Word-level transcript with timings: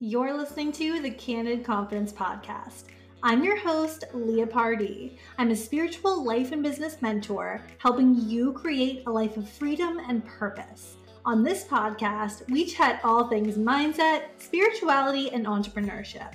You're 0.00 0.38
listening 0.38 0.70
to 0.74 1.02
the 1.02 1.10
Candid 1.10 1.64
Confidence 1.64 2.12
Podcast. 2.12 2.84
I'm 3.24 3.42
your 3.42 3.58
host, 3.58 4.04
Leah 4.14 4.46
Pardee. 4.46 5.18
I'm 5.38 5.50
a 5.50 5.56
spiritual 5.56 6.22
life 6.22 6.52
and 6.52 6.62
business 6.62 7.02
mentor, 7.02 7.64
helping 7.78 8.14
you 8.14 8.52
create 8.52 9.02
a 9.08 9.10
life 9.10 9.36
of 9.36 9.48
freedom 9.48 9.98
and 10.08 10.24
purpose. 10.24 10.98
On 11.24 11.42
this 11.42 11.64
podcast, 11.64 12.48
we 12.48 12.64
chat 12.64 13.00
all 13.02 13.26
things 13.26 13.56
mindset, 13.56 14.26
spirituality, 14.38 15.32
and 15.32 15.46
entrepreneurship. 15.46 16.34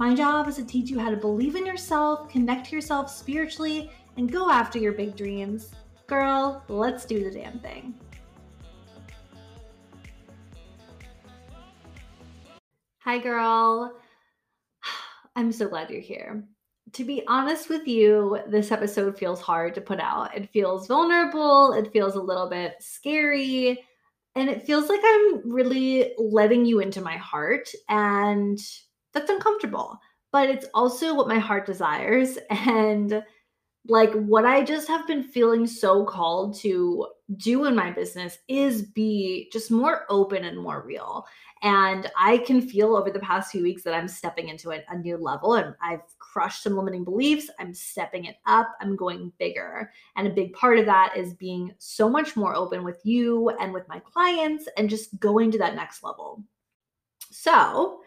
My 0.00 0.12
job 0.12 0.48
is 0.48 0.56
to 0.56 0.64
teach 0.64 0.90
you 0.90 0.98
how 0.98 1.10
to 1.10 1.16
believe 1.16 1.54
in 1.54 1.64
yourself, 1.64 2.28
connect 2.28 2.70
to 2.70 2.74
yourself 2.74 3.08
spiritually, 3.08 3.92
and 4.16 4.32
go 4.32 4.50
after 4.50 4.80
your 4.80 4.92
big 4.92 5.14
dreams. 5.14 5.70
Girl, 6.08 6.64
let's 6.66 7.04
do 7.04 7.22
the 7.22 7.30
damn 7.30 7.60
thing. 7.60 7.94
Hi, 13.04 13.18
girl. 13.18 13.98
I'm 15.36 15.52
so 15.52 15.68
glad 15.68 15.90
you're 15.90 16.00
here. 16.00 16.42
To 16.94 17.04
be 17.04 17.22
honest 17.28 17.68
with 17.68 17.86
you, 17.86 18.38
this 18.48 18.72
episode 18.72 19.18
feels 19.18 19.42
hard 19.42 19.74
to 19.74 19.82
put 19.82 20.00
out. 20.00 20.34
It 20.34 20.48
feels 20.54 20.86
vulnerable, 20.86 21.74
it 21.74 21.92
feels 21.92 22.14
a 22.14 22.22
little 22.22 22.48
bit 22.48 22.76
scary, 22.80 23.84
and 24.36 24.48
it 24.48 24.62
feels 24.62 24.88
like 24.88 25.02
I'm 25.04 25.52
really 25.52 26.14
letting 26.16 26.64
you 26.64 26.80
into 26.80 27.02
my 27.02 27.18
heart, 27.18 27.68
and 27.90 28.58
that's 29.12 29.28
uncomfortable. 29.28 29.98
But 30.32 30.48
it's 30.48 30.66
also 30.72 31.14
what 31.14 31.28
my 31.28 31.38
heart 31.38 31.66
desires. 31.66 32.38
And 32.50 33.22
like 33.86 34.12
what 34.12 34.46
I 34.46 34.62
just 34.62 34.88
have 34.88 35.06
been 35.06 35.22
feeling 35.22 35.66
so 35.66 36.04
called 36.04 36.56
to 36.60 37.06
do 37.36 37.66
in 37.66 37.74
my 37.74 37.90
business 37.90 38.38
is 38.48 38.82
be 38.82 39.48
just 39.52 39.70
more 39.70 40.06
open 40.08 40.44
and 40.44 40.58
more 40.58 40.82
real. 40.86 41.26
And 41.62 42.10
I 42.16 42.38
can 42.38 42.60
feel 42.60 42.94
over 42.94 43.10
the 43.10 43.20
past 43.20 43.50
few 43.50 43.62
weeks 43.62 43.82
that 43.84 43.94
I'm 43.94 44.08
stepping 44.08 44.48
into 44.48 44.72
a, 44.72 44.82
a 44.88 44.98
new 44.98 45.16
level 45.16 45.54
and 45.54 45.74
I've 45.82 46.02
crushed 46.18 46.62
some 46.62 46.76
limiting 46.76 47.04
beliefs. 47.04 47.48
I'm 47.58 47.72
stepping 47.72 48.26
it 48.26 48.36
up. 48.46 48.74
I'm 48.80 48.96
going 48.96 49.32
bigger. 49.38 49.90
And 50.16 50.26
a 50.26 50.30
big 50.30 50.52
part 50.52 50.78
of 50.78 50.86
that 50.86 51.14
is 51.16 51.32
being 51.34 51.72
so 51.78 52.08
much 52.08 52.36
more 52.36 52.54
open 52.54 52.84
with 52.84 53.00
you 53.04 53.48
and 53.60 53.72
with 53.72 53.88
my 53.88 53.98
clients 54.00 54.68
and 54.76 54.90
just 54.90 55.18
going 55.20 55.50
to 55.52 55.58
that 55.58 55.74
next 55.74 56.02
level. 56.02 56.42
So, 57.30 58.00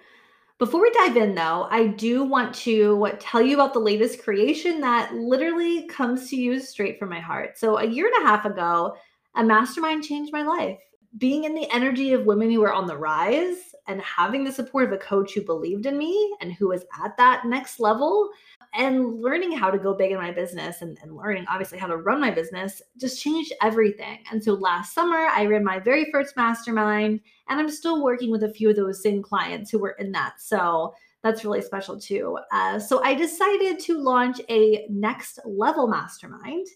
before 0.59 0.81
we 0.81 0.89
dive 0.91 1.17
in, 1.17 1.36
though, 1.36 1.67
I 1.69 1.88
do 1.88 2.23
want 2.23 2.53
to 2.55 3.11
tell 3.19 3.41
you 3.41 3.55
about 3.55 3.73
the 3.73 3.80
latest 3.80 4.23
creation 4.23 4.81
that 4.81 5.13
literally 5.13 5.88
comes 5.88 6.30
to 6.30 6.36
you 6.36 6.59
straight 6.59 6.97
from 6.97 7.09
my 7.09 7.19
heart. 7.19 7.59
So, 7.59 7.77
a 7.77 7.86
year 7.86 8.08
and 8.08 8.25
a 8.25 8.27
half 8.27 8.45
ago, 8.45 8.95
a 9.35 9.44
mastermind 9.44 10.03
changed 10.03 10.33
my 10.33 10.41
life. 10.41 10.80
Being 11.17 11.45
in 11.45 11.55
the 11.55 11.67
energy 11.73 12.13
of 12.13 12.25
women 12.25 12.51
who 12.51 12.63
are 12.63 12.73
on 12.73 12.85
the 12.85 12.97
rise 12.97 13.73
and 13.87 14.01
having 14.01 14.43
the 14.43 14.51
support 14.51 14.85
of 14.85 14.91
a 14.91 14.97
coach 14.97 15.33
who 15.33 15.41
believed 15.41 15.85
in 15.85 15.97
me 15.97 16.35
and 16.41 16.53
who 16.53 16.69
was 16.69 16.85
at 17.03 17.15
that 17.17 17.45
next 17.45 17.79
level 17.79 18.29
and 18.73 19.21
learning 19.21 19.53
how 19.53 19.71
to 19.71 19.77
go 19.77 19.93
big 19.93 20.11
in 20.11 20.17
my 20.17 20.31
business 20.31 20.81
and, 20.81 20.97
and, 21.01 21.15
learning 21.15 21.45
obviously 21.49 21.77
how 21.77 21.88
to 21.88 21.97
run 21.97 22.19
my 22.19 22.29
business 22.29 22.81
just 22.99 23.21
changed 23.21 23.53
everything. 23.61 24.19
And 24.29 24.43
so 24.43 24.53
last 24.53 24.93
summer, 24.93 25.27
I 25.31 25.45
ran 25.45 25.63
my 25.63 25.79
very 25.79 26.11
first 26.11 26.35
mastermind, 26.35 27.21
and 27.47 27.59
I'm 27.59 27.69
still 27.69 28.03
working 28.03 28.29
with 28.29 28.43
a 28.43 28.53
few 28.53 28.69
of 28.69 28.75
those 28.75 29.01
same 29.01 29.23
clients 29.23 29.71
who 29.71 29.79
were 29.79 29.95
in 29.99 30.11
that. 30.11 30.41
So 30.41 30.93
that's 31.23 31.43
really 31.43 31.61
special 31.61 31.99
too. 31.99 32.38
Uh, 32.51 32.79
so 32.79 33.03
I 33.03 33.13
decided 33.13 33.79
to 33.79 33.99
launch 33.99 34.39
a 34.49 34.85
next 34.89 35.39
level 35.45 35.88
mastermind. 35.88 36.67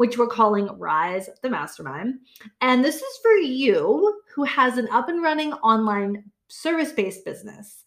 Which 0.00 0.16
we're 0.16 0.28
calling 0.28 0.66
Rise 0.78 1.28
the 1.42 1.50
Mastermind. 1.50 2.20
And 2.62 2.82
this 2.82 2.96
is 2.96 3.18
for 3.22 3.32
you 3.32 4.22
who 4.34 4.44
has 4.44 4.78
an 4.78 4.88
up 4.90 5.10
and 5.10 5.22
running 5.22 5.52
online 5.52 6.24
service 6.48 6.90
based 6.90 7.24
business 7.24 7.84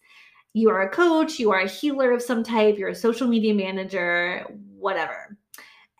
you 0.54 0.70
are 0.70 0.82
a 0.82 0.88
coach, 0.88 1.40
you 1.40 1.50
are 1.50 1.60
a 1.60 1.68
healer 1.68 2.12
of 2.12 2.22
some 2.22 2.44
type, 2.44 2.78
you're 2.78 2.90
a 2.90 2.94
social 2.94 3.26
media 3.26 3.52
manager, 3.52 4.46
whatever. 4.78 5.36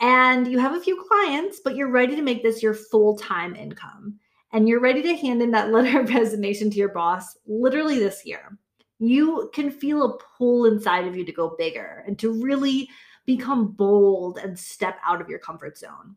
And 0.00 0.47
you 0.47 0.60
have 0.60 0.74
a 0.74 0.80
few 0.80 1.04
clients, 1.08 1.60
but 1.62 1.74
you're 1.74 1.91
ready 1.91 2.14
to 2.14 2.22
make 2.22 2.42
this 2.42 2.62
your 2.62 2.74
full 2.74 3.16
time 3.16 3.56
income. 3.56 4.19
And 4.53 4.69
you're 4.69 4.80
ready 4.80 5.03
to 5.03 5.16
hand 5.16 5.42
in 5.42 5.50
that 5.50 5.70
letter 5.72 6.00
of 6.00 6.08
resignation 6.08 6.70
to 6.70 6.76
your 6.76 6.91
boss 6.91 7.36
literally 7.47 7.98
this 7.98 8.24
year. 8.24 8.56
You 9.00 9.50
can 9.53 9.72
feel 9.72 10.04
a 10.04 10.19
pull 10.38 10.66
inside 10.66 11.08
of 11.08 11.16
you 11.16 11.24
to 11.24 11.32
go 11.32 11.56
bigger 11.58 12.04
and 12.06 12.16
to 12.20 12.41
really 12.41 12.88
become 13.26 13.72
bold 13.72 14.38
and 14.38 14.58
step 14.58 14.98
out 15.04 15.20
of 15.20 15.28
your 15.28 15.38
comfort 15.38 15.78
zone 15.78 16.16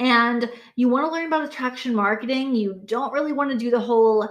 and 0.00 0.50
you 0.76 0.88
want 0.88 1.06
to 1.06 1.12
learn 1.12 1.26
about 1.26 1.44
attraction 1.44 1.94
marketing, 1.94 2.54
you 2.54 2.80
don't 2.84 3.12
really 3.12 3.32
want 3.32 3.50
to 3.50 3.56
do 3.56 3.70
the 3.70 3.80
whole 3.80 4.28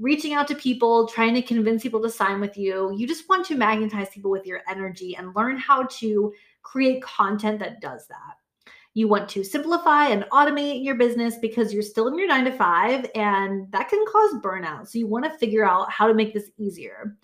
reaching 0.00 0.34
out 0.34 0.48
to 0.48 0.54
people, 0.54 1.06
trying 1.06 1.34
to 1.34 1.42
convince 1.42 1.82
people 1.82 2.02
to 2.02 2.10
sign 2.10 2.40
with 2.40 2.56
you. 2.56 2.92
You 2.96 3.06
just 3.06 3.28
want 3.28 3.46
to 3.46 3.54
magnetize 3.54 4.08
people 4.08 4.30
with 4.30 4.46
your 4.46 4.62
energy 4.68 5.16
and 5.16 5.34
learn 5.36 5.56
how 5.56 5.84
to 5.84 6.32
create 6.62 7.02
content 7.02 7.60
that 7.60 7.80
does 7.80 8.06
that. 8.08 8.72
You 8.94 9.08
want 9.08 9.28
to 9.30 9.44
simplify 9.44 10.08
and 10.08 10.24
automate 10.32 10.84
your 10.84 10.94
business 10.94 11.36
because 11.38 11.72
you're 11.72 11.82
still 11.82 12.08
in 12.08 12.18
your 12.18 12.28
nine 12.28 12.44
to 12.44 12.52
five 12.52 13.06
and 13.14 13.70
that 13.72 13.88
can 13.88 14.04
cause 14.06 14.34
burnout. 14.40 14.88
So 14.88 14.98
you 14.98 15.06
want 15.06 15.24
to 15.24 15.38
figure 15.38 15.64
out 15.64 15.90
how 15.90 16.06
to 16.06 16.14
make 16.14 16.32
this 16.32 16.50
easier. 16.58 17.16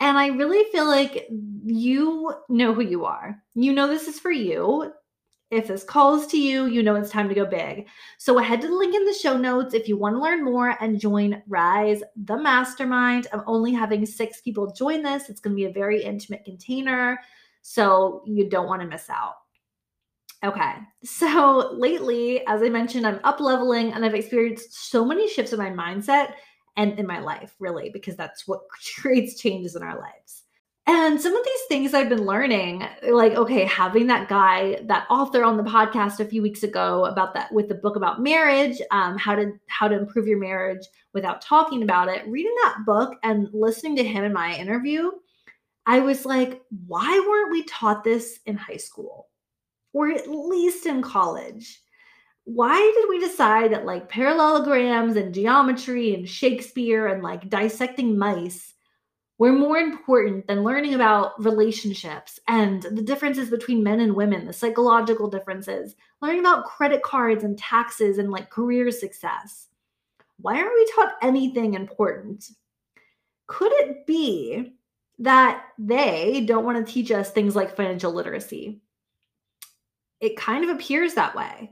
And 0.00 0.18
I 0.18 0.28
really 0.28 0.64
feel 0.72 0.86
like 0.86 1.28
you 1.64 2.32
know 2.48 2.72
who 2.72 2.80
you 2.80 3.04
are. 3.04 3.36
You 3.54 3.72
know 3.72 3.86
this 3.86 4.08
is 4.08 4.18
for 4.18 4.30
you. 4.30 4.92
If 5.50 5.66
this 5.66 5.84
calls 5.84 6.26
to 6.28 6.38
you, 6.38 6.66
you 6.66 6.82
know 6.82 6.94
it's 6.94 7.10
time 7.10 7.28
to 7.28 7.34
go 7.34 7.44
big. 7.44 7.88
So 8.18 8.38
head 8.38 8.62
to 8.62 8.68
the 8.68 8.74
link 8.74 8.94
in 8.94 9.04
the 9.04 9.12
show 9.12 9.36
notes 9.36 9.74
if 9.74 9.88
you 9.88 9.98
want 9.98 10.14
to 10.14 10.22
learn 10.22 10.44
more 10.44 10.76
and 10.80 11.00
join 11.00 11.42
Rise 11.48 12.02
the 12.16 12.36
Mastermind. 12.36 13.26
I'm 13.32 13.42
only 13.46 13.72
having 13.72 14.06
six 14.06 14.40
people 14.40 14.72
join 14.72 15.02
this. 15.02 15.28
It's 15.28 15.40
going 15.40 15.54
to 15.54 15.60
be 15.60 15.68
a 15.68 15.72
very 15.72 16.02
intimate 16.02 16.44
container. 16.44 17.20
So 17.62 18.22
you 18.26 18.48
don't 18.48 18.68
want 18.68 18.80
to 18.80 18.88
miss 18.88 19.10
out. 19.10 19.34
Okay. 20.42 20.72
So 21.04 21.70
lately, 21.74 22.46
as 22.46 22.62
I 22.62 22.70
mentioned, 22.70 23.06
I'm 23.06 23.20
up 23.24 23.40
leveling 23.40 23.92
and 23.92 24.04
I've 24.04 24.14
experienced 24.14 24.90
so 24.90 25.04
many 25.04 25.28
shifts 25.28 25.52
in 25.52 25.58
my 25.58 25.68
mindset 25.68 26.34
and 26.76 26.98
in 26.98 27.06
my 27.06 27.18
life, 27.20 27.54
really, 27.58 27.90
because 27.90 28.16
that's 28.16 28.46
what 28.46 28.62
creates 29.00 29.40
changes 29.40 29.76
in 29.76 29.82
our 29.82 29.98
lives. 29.98 30.44
And 30.86 31.20
some 31.20 31.36
of 31.36 31.44
these 31.44 31.60
things 31.68 31.94
I've 31.94 32.08
been 32.08 32.26
learning, 32.26 32.84
like, 33.10 33.34
okay, 33.34 33.64
having 33.64 34.08
that 34.08 34.28
guy, 34.28 34.80
that 34.86 35.06
author 35.08 35.44
on 35.44 35.56
the 35.56 35.62
podcast 35.62 36.18
a 36.18 36.24
few 36.24 36.42
weeks 36.42 36.64
ago 36.64 37.04
about 37.04 37.32
that 37.34 37.52
with 37.52 37.68
the 37.68 37.76
book 37.76 37.94
about 37.94 38.20
marriage, 38.20 38.80
um, 38.90 39.16
how 39.16 39.36
to 39.36 39.52
how 39.68 39.86
to 39.86 39.96
improve 39.96 40.26
your 40.26 40.40
marriage 40.40 40.84
without 41.12 41.42
talking 41.42 41.84
about 41.84 42.08
it. 42.08 42.26
Reading 42.26 42.54
that 42.64 42.78
book 42.86 43.16
and 43.22 43.48
listening 43.52 43.94
to 43.96 44.04
him 44.04 44.24
in 44.24 44.32
my 44.32 44.56
interview, 44.56 45.12
I 45.86 46.00
was 46.00 46.24
like, 46.24 46.60
why 46.86 47.24
weren't 47.28 47.52
we 47.52 47.62
taught 47.64 48.02
this 48.02 48.40
in 48.46 48.56
high 48.56 48.76
school? 48.76 49.28
Or 49.92 50.10
at 50.10 50.28
least 50.28 50.86
in 50.86 51.02
college? 51.02 51.82
Why 52.44 52.78
did 52.96 53.08
we 53.08 53.20
decide 53.20 53.72
that 53.72 53.86
like 53.86 54.08
parallelograms 54.08 55.16
and 55.16 55.34
geometry 55.34 56.14
and 56.14 56.28
Shakespeare 56.28 57.06
and 57.06 57.22
like 57.22 57.48
dissecting 57.48 58.18
mice 58.18 58.74
were 59.40 59.52
more 59.52 59.78
important 59.78 60.46
than 60.46 60.64
learning 60.64 60.92
about 60.92 61.42
relationships 61.42 62.38
and 62.46 62.82
the 62.82 63.02
differences 63.02 63.48
between 63.48 63.82
men 63.82 64.00
and 64.00 64.14
women, 64.14 64.46
the 64.46 64.52
psychological 64.52 65.30
differences, 65.30 65.96
learning 66.20 66.40
about 66.40 66.66
credit 66.66 67.02
cards 67.02 67.42
and 67.42 67.56
taxes 67.56 68.18
and 68.18 68.30
like 68.30 68.50
career 68.50 68.90
success. 68.90 69.68
Why 70.42 70.56
aren't 70.56 70.74
we 70.74 70.92
taught 70.94 71.14
anything 71.22 71.72
important? 71.72 72.50
Could 73.46 73.72
it 73.72 74.06
be 74.06 74.74
that 75.20 75.64
they 75.78 76.44
don't 76.46 76.64
want 76.64 76.86
to 76.86 76.92
teach 76.92 77.10
us 77.10 77.30
things 77.30 77.56
like 77.56 77.74
financial 77.74 78.12
literacy? 78.12 78.82
It 80.20 80.36
kind 80.36 80.64
of 80.64 80.70
appears 80.70 81.14
that 81.14 81.34
way. 81.34 81.70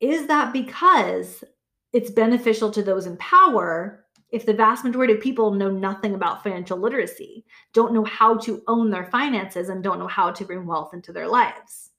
Is 0.00 0.26
that 0.26 0.52
because 0.52 1.44
it's 1.92 2.10
beneficial 2.10 2.70
to 2.72 2.82
those 2.82 3.06
in 3.06 3.16
power 3.16 4.06
if 4.30 4.44
the 4.44 4.52
vast 4.52 4.84
majority 4.84 5.14
of 5.14 5.20
people 5.20 5.52
know 5.52 5.70
nothing 5.70 6.14
about 6.14 6.42
financial 6.42 6.76
literacy, 6.76 7.44
don't 7.72 7.94
know 7.94 8.04
how 8.04 8.36
to 8.38 8.62
own 8.66 8.90
their 8.90 9.06
finances, 9.06 9.68
and 9.68 9.82
don't 9.82 9.98
know 9.98 10.08
how 10.08 10.30
to 10.30 10.44
bring 10.44 10.66
wealth 10.66 10.92
into 10.92 11.12
their 11.12 11.28
lives? 11.28 11.90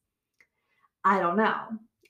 I 1.03 1.19
don't 1.19 1.37
know. 1.37 1.55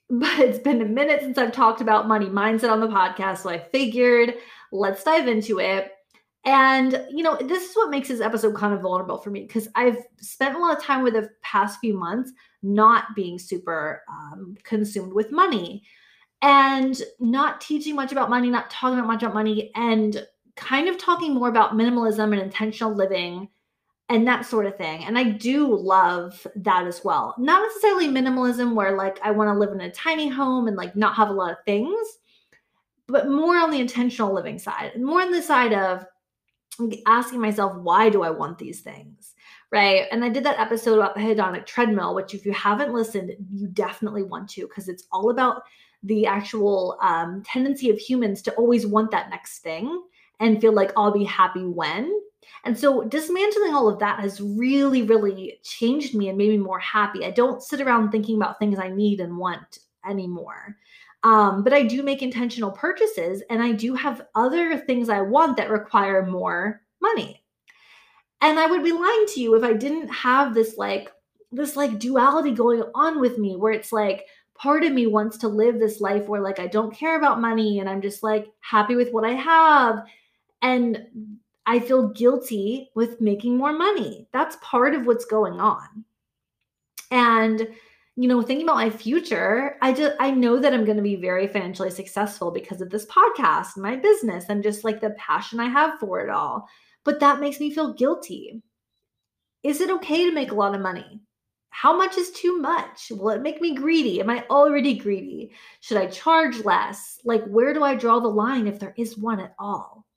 But 0.10 0.39
it's 0.39 0.60
been 0.60 0.81
a 0.81 0.86
minute 0.86 1.19
since 1.19 1.38
I've 1.38 1.51
talked 1.51 1.81
about 1.81 2.07
money 2.07 2.28
mindset 2.28 2.72
on 2.72 2.80
the 2.80 2.88
podcast. 2.88 3.40
So 3.40 3.50
I 3.50 3.60
figured 3.60 4.36
let's 4.72 5.04
dive 5.04 5.28
into 5.28 5.60
it. 5.60 5.92
And, 6.47 7.05
you 7.11 7.23
know, 7.23 7.35
this 7.35 7.69
is 7.69 7.75
what 7.75 7.89
makes 7.89 8.07
this 8.07 8.21
episode 8.21 8.55
kind 8.55 8.73
of 8.73 8.79
vulnerable 8.79 9.17
for 9.17 9.29
me 9.29 9.41
because 9.41 9.67
I've 9.75 9.97
spent 10.15 10.55
a 10.55 10.59
lot 10.59 10.77
of 10.77 10.81
time 10.81 11.03
with 11.03 11.13
the 11.13 11.29
past 11.41 11.77
few 11.81 11.94
months 11.94 12.31
not 12.63 13.13
being 13.17 13.38
super 13.38 14.01
um, 14.09 14.55
consumed 14.63 15.11
with 15.11 15.29
money 15.29 15.83
and 16.41 17.01
not 17.19 17.59
teaching 17.59 17.95
much 17.95 18.13
about 18.13 18.29
money, 18.29 18.49
not 18.49 18.69
talking 18.69 18.97
about 18.97 19.09
much 19.09 19.23
about 19.23 19.33
money, 19.33 19.71
and 19.75 20.25
kind 20.55 20.88
of 20.88 20.97
talking 20.97 21.33
more 21.33 21.49
about 21.49 21.73
minimalism 21.73 22.31
and 22.31 22.41
intentional 22.41 22.95
living 22.95 23.49
and 24.07 24.25
that 24.25 24.45
sort 24.45 24.65
of 24.65 24.77
thing. 24.77 25.03
And 25.03 25.17
I 25.17 25.25
do 25.25 25.75
love 25.75 26.47
that 26.55 26.88
as 26.88 27.03
well. 27.03 27.35
Not 27.38 27.61
necessarily 27.61 28.07
minimalism 28.07 28.73
where 28.73 28.95
like 28.95 29.19
I 29.21 29.31
want 29.31 29.49
to 29.49 29.59
live 29.59 29.73
in 29.73 29.81
a 29.81 29.91
tiny 29.91 30.29
home 30.29 30.69
and 30.69 30.77
like 30.77 30.95
not 30.95 31.15
have 31.15 31.27
a 31.27 31.33
lot 31.33 31.51
of 31.51 31.57
things, 31.65 32.07
but 33.07 33.29
more 33.29 33.57
on 33.57 33.69
the 33.69 33.81
intentional 33.81 34.33
living 34.33 34.59
side 34.59 35.01
more 35.01 35.21
on 35.21 35.31
the 35.31 35.41
side 35.41 35.73
of 35.73 36.05
asking 37.06 37.41
myself, 37.41 37.75
why 37.75 38.09
do 38.09 38.24
I 38.24 38.29
want 38.29 38.57
these 38.57 38.81
things? 38.81 39.33
Right. 39.71 40.06
And 40.12 40.24
I 40.24 40.29
did 40.29 40.45
that 40.45 40.59
episode 40.59 40.95
about 40.95 41.15
the 41.15 41.21
hedonic 41.21 41.65
treadmill, 41.65 42.15
which, 42.15 42.33
if 42.33 42.45
you 42.45 42.53
haven't 42.53 42.94
listened, 42.94 43.33
you 43.51 43.68
definitely 43.68 44.24
want 44.24 44.50
to, 44.51 44.62
because 44.62 44.88
it's 44.88 45.06
all 45.12 45.29
about 45.29 45.63
the 46.03 46.25
actual 46.25 46.97
um, 47.01 47.44
tendency 47.45 47.89
of 47.89 47.97
humans 47.97 48.41
to 48.44 48.53
always 48.53 48.88
want 48.88 49.12
that 49.12 49.29
next 49.29 49.59
thing 49.59 50.03
and 50.39 50.62
feel 50.62 50.71
like 50.71 50.94
I'll 50.95 51.12
be 51.12 51.25
happy 51.25 51.65
when. 51.65 52.13
And 52.63 52.77
so 52.77 53.03
dismantling 53.03 53.73
all 53.73 53.89
of 53.89 54.00
that 54.00 54.19
has 54.19 54.39
really, 54.39 55.01
really 55.01 55.59
changed 55.63 56.15
me 56.15 56.30
and 56.30 56.38
made 56.38 56.50
me 56.50 56.57
more 56.57 56.80
happy. 56.80 57.25
I 57.25 57.31
don't 57.31 57.62
sit 57.62 57.81
around 57.81 58.12
thinking 58.12 58.38
about 58.38 58.59
things 58.59 58.80
I 58.80 58.89
need 58.89 59.19
and 59.19 59.38
want 59.38 59.80
anymore. 60.07 60.77
Um, 61.27 61.62
but 61.62 61.74
I 61.74 61.83
do 61.83 62.03
make 62.03 62.21
intentional 62.21 62.71
purchases 62.71 63.44
and 63.50 63.62
I 63.62 63.74
do 63.74 63.94
have 63.95 64.27
other 64.33 64.77
things 64.77 65.09
I 65.09 65.19
want 65.19 65.57
that 65.57 65.69
require 65.69 66.25
more 66.25 66.81
money. 67.01 67.44
And 68.39 68.57
I 68.57 68.65
would 68.65 68.81
be 68.81 68.94
lying 68.94 69.25
to 69.33 69.41
you 69.41 69.53
if 69.56 69.62
I 69.62 69.74
didn't 69.74 70.07
have 70.07 70.53
this 70.53 70.77
like 70.77 71.12
this 71.51 71.75
like 71.75 72.00
duality 72.00 72.51
going 72.51 72.81
on 72.95 73.19
with 73.19 73.38
me 73.38 73.57
where 73.57 73.74
it's 73.74 73.91
like 73.91 74.25
part 74.56 74.85
of 74.85 74.94
me 74.94 75.06
wants 75.06 75.38
to 75.39 75.50
live 75.50 75.79
this 75.79 76.00
life 76.00 76.29
where 76.29 76.39
like 76.39 76.59
I 76.59 76.68
don't 76.68 76.95
care 76.95 77.18
about 77.18 77.41
money 77.41 77.80
and 77.80 77.89
I'm 77.89 78.01
just 78.01 78.23
like 78.23 78.47
happy 78.62 78.95
with 78.95 79.12
what 79.12 79.25
I 79.25 79.33
have 79.33 80.06
and 80.62 81.07
I 81.65 81.81
feel 81.81 82.07
guilty 82.07 82.89
with 82.95 83.19
making 83.19 83.57
more 83.57 83.73
money. 83.73 84.30
That's 84.31 84.56
part 84.62 84.95
of 84.95 85.06
what's 85.06 85.25
going 85.25 85.59
on. 85.59 86.06
And 87.12 87.68
you 88.19 88.28
know, 88.28 88.42
thinking 88.42 88.66
about 88.66 88.78
my 88.78 88.90
future, 88.90 89.78
I 89.84 89.94
just 89.94 90.16
I 90.19 90.31
know 90.31 90.58
that 90.58 90.74
I'm 90.74 90.86
going 90.86 90.98
to 90.98 91.04
be 91.04 91.16
very 91.16 91.48
financially 91.48 91.92
successful 91.92 92.50
because 92.50 92.81
of 92.81 92.90
this 92.90 93.06
podcast, 93.06 93.78
my 93.78 93.96
business, 93.96 94.46
and 94.50 94.64
just 94.64 94.84
like 94.84 95.00
the 95.00 95.12
passion 95.12 95.60
I 95.60 95.69
have 95.69 96.00
for 96.00 96.19
it 96.22 96.30
all. 96.31 96.68
But 97.04 97.19
that 97.19 97.40
makes 97.40 97.60
me 97.60 97.72
feel 97.72 97.94
guilty. 97.94 98.64
Is 99.62 99.81
it 99.81 99.92
okay 99.92 100.25
to 100.25 100.34
make 100.34 100.52
a 100.52 100.56
lot 100.56 100.74
of 100.74 100.81
money? 100.81 101.22
How 101.69 101.96
much 101.96 102.18
is 102.18 102.31
too 102.31 102.58
much? 102.58 103.12
Will 103.12 103.30
it 103.30 103.44
make 103.44 103.62
me 103.62 103.75
greedy? 103.75 104.19
Am 104.19 104.31
I 104.31 104.44
already 104.50 104.96
greedy? 104.96 105.52
Should 105.81 105.98
I 105.98 106.08
charge 106.08 106.66
less? 106.66 107.19
Like, 107.24 107.46
where 107.46 107.72
do 107.72 107.84
I 107.84 107.94
draw 107.94 108.19
the 108.19 108.28
line 108.28 108.66
if 108.66 108.80
there 108.80 108.96
is 108.98 109.16
one 109.16 109.40
at 109.40 109.54
all? 109.60 110.08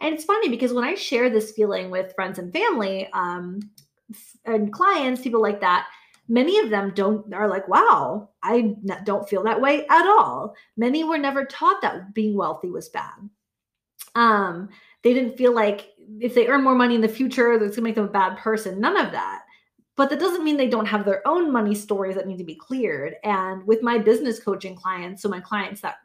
And 0.00 0.14
it's 0.14 0.24
funny 0.24 0.48
because 0.48 0.72
when 0.72 0.84
I 0.84 0.94
share 0.94 1.28
this 1.28 1.50
feeling 1.52 1.90
with 1.90 2.14
friends 2.14 2.38
and 2.38 2.52
family 2.52 3.08
um, 3.12 3.58
and 4.44 4.72
clients, 4.72 5.22
people 5.22 5.42
like 5.42 5.60
that, 5.60 5.88
many 6.28 6.58
of 6.58 6.70
them 6.70 6.92
don't 6.94 7.32
are 7.32 7.48
like 7.48 7.66
wow 7.68 8.28
i 8.42 8.74
don't 9.04 9.28
feel 9.28 9.42
that 9.42 9.60
way 9.60 9.86
at 9.88 10.06
all. 10.06 10.54
Many 10.76 11.04
were 11.04 11.18
never 11.18 11.44
taught 11.44 11.82
that 11.82 12.14
being 12.14 12.36
wealthy 12.36 12.70
was 12.70 12.88
bad. 12.88 13.28
Um 14.14 14.68
they 15.02 15.12
didn't 15.14 15.36
feel 15.36 15.54
like 15.54 15.92
if 16.20 16.34
they 16.34 16.46
earn 16.46 16.64
more 16.64 16.74
money 16.74 16.94
in 16.94 17.00
the 17.00 17.08
future 17.08 17.58
that's 17.58 17.76
to 17.76 17.82
make 17.82 17.94
them 17.94 18.04
a 18.06 18.08
bad 18.08 18.38
person 18.38 18.80
none 18.80 18.96
of 18.96 19.12
that. 19.12 19.42
But 19.96 20.10
that 20.10 20.20
doesn't 20.20 20.44
mean 20.44 20.56
they 20.56 20.68
don't 20.68 20.86
have 20.86 21.04
their 21.04 21.26
own 21.26 21.50
money 21.50 21.74
stories 21.74 22.16
that 22.16 22.26
need 22.26 22.36
to 22.38 22.44
be 22.44 22.54
cleared. 22.54 23.14
And 23.24 23.66
with 23.66 23.82
my 23.82 23.96
business 23.96 24.38
coaching 24.38 24.76
clients 24.76 25.22
so 25.22 25.28
my 25.28 25.40
clients 25.40 25.80
that 25.80 25.96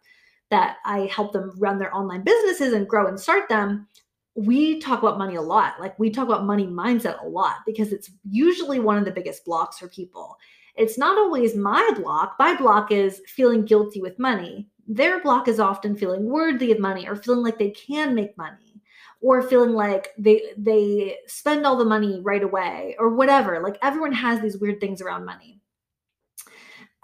that 0.49 0.77
i 0.85 1.09
help 1.15 1.31
them 1.33 1.53
run 1.57 1.79
their 1.79 1.95
online 1.95 2.23
businesses 2.23 2.73
and 2.73 2.87
grow 2.87 3.07
and 3.07 3.19
start 3.19 3.49
them 3.49 3.87
we 4.35 4.79
talk 4.79 4.99
about 4.99 5.17
money 5.17 5.35
a 5.35 5.41
lot. 5.41 5.79
Like 5.79 5.97
we 5.99 6.09
talk 6.09 6.27
about 6.27 6.45
money 6.45 6.65
mindset 6.65 7.21
a 7.23 7.27
lot 7.27 7.57
because 7.65 7.91
it's 7.91 8.11
usually 8.29 8.79
one 8.79 8.97
of 8.97 9.05
the 9.05 9.11
biggest 9.11 9.43
blocks 9.45 9.79
for 9.79 9.89
people. 9.89 10.37
It's 10.75 10.97
not 10.97 11.17
always 11.17 11.55
my 11.55 11.89
block. 11.95 12.35
My 12.39 12.55
block 12.55 12.91
is 12.91 13.21
feeling 13.27 13.65
guilty 13.65 14.01
with 14.01 14.17
money. 14.19 14.69
Their 14.87 15.21
block 15.21 15.47
is 15.47 15.59
often 15.59 15.97
feeling 15.97 16.25
worthy 16.25 16.71
of 16.71 16.79
money 16.79 17.07
or 17.07 17.15
feeling 17.15 17.43
like 17.43 17.59
they 17.59 17.71
can 17.71 18.15
make 18.15 18.37
money 18.37 18.81
or 19.19 19.41
feeling 19.41 19.73
like 19.73 20.09
they 20.17 20.41
they 20.57 21.17
spend 21.27 21.65
all 21.65 21.75
the 21.75 21.85
money 21.85 22.21
right 22.23 22.43
away 22.43 22.95
or 22.99 23.09
whatever. 23.09 23.61
Like 23.61 23.77
everyone 23.81 24.13
has 24.13 24.41
these 24.41 24.57
weird 24.57 24.79
things 24.79 25.01
around 25.01 25.25
money. 25.25 25.59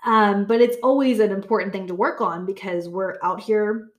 Um, 0.05 0.45
but 0.45 0.61
it's 0.61 0.77
always 0.81 1.19
an 1.19 1.31
important 1.31 1.73
thing 1.73 1.87
to 1.87 1.95
work 1.95 2.21
on 2.21 2.45
because 2.45 2.87
we're 2.87 3.15
out 3.23 3.41
here 3.41 3.89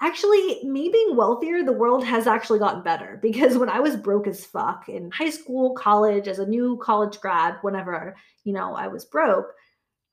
actually 0.00 0.62
me 0.64 0.88
being 0.88 1.16
wealthier 1.16 1.62
the 1.62 1.72
world 1.72 2.04
has 2.04 2.26
actually 2.26 2.58
gotten 2.58 2.82
better 2.82 3.18
because 3.22 3.56
when 3.56 3.68
i 3.68 3.80
was 3.80 3.96
broke 3.96 4.26
as 4.26 4.44
fuck 4.44 4.88
in 4.88 5.10
high 5.10 5.30
school 5.30 5.74
college 5.74 6.28
as 6.28 6.38
a 6.38 6.46
new 6.46 6.78
college 6.82 7.20
grad 7.20 7.56
whenever 7.62 8.14
you 8.44 8.52
know 8.52 8.74
i 8.74 8.86
was 8.86 9.04
broke 9.04 9.52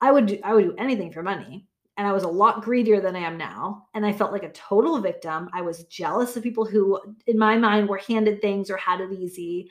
i 0.00 0.10
would 0.10 0.26
do 0.26 0.38
i 0.44 0.54
would 0.54 0.64
do 0.64 0.74
anything 0.78 1.12
for 1.12 1.22
money 1.22 1.66
and 1.96 2.06
i 2.06 2.12
was 2.12 2.22
a 2.22 2.28
lot 2.28 2.62
greedier 2.62 3.00
than 3.00 3.16
i 3.16 3.20
am 3.20 3.36
now 3.36 3.86
and 3.94 4.06
i 4.06 4.12
felt 4.12 4.32
like 4.32 4.44
a 4.44 4.52
total 4.52 5.00
victim 5.00 5.48
i 5.52 5.60
was 5.60 5.84
jealous 5.84 6.36
of 6.36 6.42
people 6.42 6.64
who 6.64 6.98
in 7.26 7.38
my 7.38 7.56
mind 7.56 7.88
were 7.88 8.00
handed 8.08 8.40
things 8.40 8.70
or 8.70 8.76
had 8.76 9.00
it 9.00 9.12
easy 9.12 9.70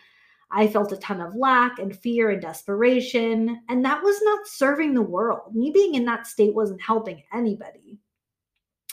I 0.54 0.68
felt 0.68 0.92
a 0.92 0.98
ton 0.98 1.22
of 1.22 1.34
lack 1.34 1.80
and 1.80 1.98
fear 1.98 2.30
and 2.30 2.42
desperation, 2.42 3.62
and 3.70 3.86
that 3.86 4.04
was 4.04 4.20
not 4.22 4.46
serving 4.46 4.94
the 4.94 5.02
world. 5.02 5.56
Me 5.56 5.72
being 5.72 5.96
in 5.96 6.04
that 6.06 6.28
state 6.28 6.54
wasn't 6.54 6.82
helping 6.82 7.24
anybody. 7.34 8.00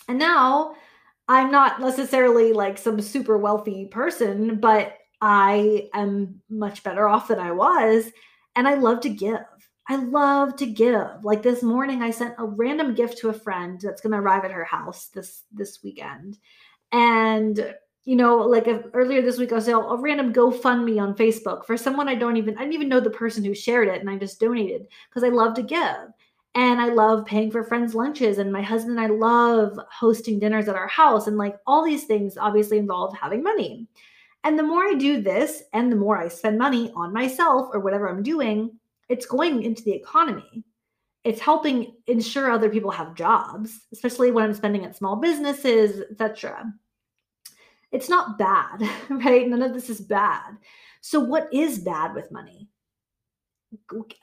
And 0.06 0.18
now 0.18 0.74
I'm 1.28 1.50
not 1.50 1.80
necessarily 1.80 2.52
like 2.52 2.78
some 2.78 3.00
super 3.00 3.36
wealthy 3.36 3.86
person, 3.86 4.56
but 4.60 4.96
I 5.20 5.88
am 5.94 6.40
much 6.48 6.82
better 6.82 7.08
off 7.08 7.28
than 7.28 7.38
I 7.38 7.52
was. 7.52 8.10
And 8.56 8.66
I 8.66 8.74
love 8.74 9.00
to 9.02 9.10
give. 9.10 9.40
I 9.88 9.96
love 9.96 10.56
to 10.56 10.66
give. 10.66 11.22
Like 11.22 11.42
this 11.42 11.62
morning, 11.62 12.02
I 12.02 12.10
sent 12.10 12.34
a 12.38 12.44
random 12.44 12.94
gift 12.94 13.18
to 13.18 13.30
a 13.30 13.34
friend 13.34 13.80
that's 13.80 14.00
going 14.00 14.12
to 14.12 14.18
arrive 14.18 14.44
at 14.44 14.50
her 14.50 14.64
house 14.64 15.08
this 15.08 15.44
this 15.52 15.80
weekend, 15.82 16.38
and 16.92 17.74
you 18.04 18.16
know, 18.16 18.38
like 18.38 18.66
earlier 18.94 19.22
this 19.22 19.38
week, 19.38 19.52
I 19.52 19.58
said 19.60 19.74
oh, 19.74 19.90
a 19.90 20.00
random 20.00 20.32
GoFundMe 20.32 21.00
on 21.00 21.14
Facebook 21.14 21.64
for 21.64 21.76
someone 21.76 22.08
I 22.08 22.14
don't 22.14 22.36
even 22.36 22.56
I 22.56 22.60
didn't 22.60 22.74
even 22.74 22.88
know 22.88 23.00
the 23.00 23.10
person 23.10 23.44
who 23.44 23.54
shared 23.54 23.88
it, 23.88 24.00
and 24.00 24.10
I 24.10 24.16
just 24.16 24.40
donated 24.40 24.86
because 25.08 25.24
I 25.24 25.28
love 25.28 25.54
to 25.54 25.62
give. 25.62 26.12
And 26.58 26.80
I 26.80 26.88
love 26.88 27.24
paying 27.24 27.52
for 27.52 27.62
friends' 27.62 27.94
lunches. 27.94 28.38
And 28.38 28.52
my 28.52 28.60
husband 28.60 28.98
and 28.98 29.00
I 29.00 29.14
love 29.14 29.78
hosting 29.92 30.40
dinners 30.40 30.66
at 30.66 30.74
our 30.74 30.88
house. 30.88 31.28
And 31.28 31.38
like 31.38 31.54
all 31.68 31.84
these 31.84 32.02
things 32.02 32.36
obviously 32.36 32.78
involve 32.78 33.16
having 33.16 33.44
money. 33.44 33.86
And 34.42 34.58
the 34.58 34.64
more 34.64 34.82
I 34.82 34.94
do 34.94 35.22
this 35.22 35.62
and 35.72 35.92
the 35.92 35.94
more 35.94 36.18
I 36.18 36.26
spend 36.26 36.58
money 36.58 36.90
on 36.96 37.12
myself 37.12 37.68
or 37.72 37.78
whatever 37.78 38.08
I'm 38.08 38.24
doing, 38.24 38.76
it's 39.08 39.24
going 39.24 39.62
into 39.62 39.84
the 39.84 39.92
economy. 39.92 40.64
It's 41.22 41.38
helping 41.38 41.94
ensure 42.08 42.50
other 42.50 42.70
people 42.70 42.90
have 42.90 43.14
jobs, 43.14 43.86
especially 43.92 44.32
when 44.32 44.42
I'm 44.42 44.54
spending 44.54 44.84
at 44.84 44.96
small 44.96 45.14
businesses, 45.14 46.02
etc. 46.10 46.64
It's 47.92 48.08
not 48.08 48.36
bad, 48.36 48.82
right? 49.08 49.48
None 49.48 49.62
of 49.62 49.74
this 49.74 49.90
is 49.90 50.00
bad. 50.00 50.56
So 51.02 51.20
what 51.20 51.46
is 51.54 51.78
bad 51.78 52.16
with 52.16 52.32
money? 52.32 52.68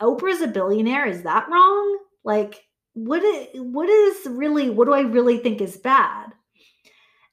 Oprah's 0.01 0.41
a 0.41 0.47
billionaire. 0.47 1.05
Is 1.05 1.23
that 1.23 1.47
wrong? 1.49 1.99
Like, 2.25 2.67
what 2.93 3.23
is, 3.23 3.47
what 3.53 3.87
is 3.87 4.25
really, 4.25 4.69
what 4.69 4.85
do 4.85 4.93
I 4.93 5.01
really 5.01 5.37
think 5.37 5.61
is 5.61 5.77
bad? 5.77 6.31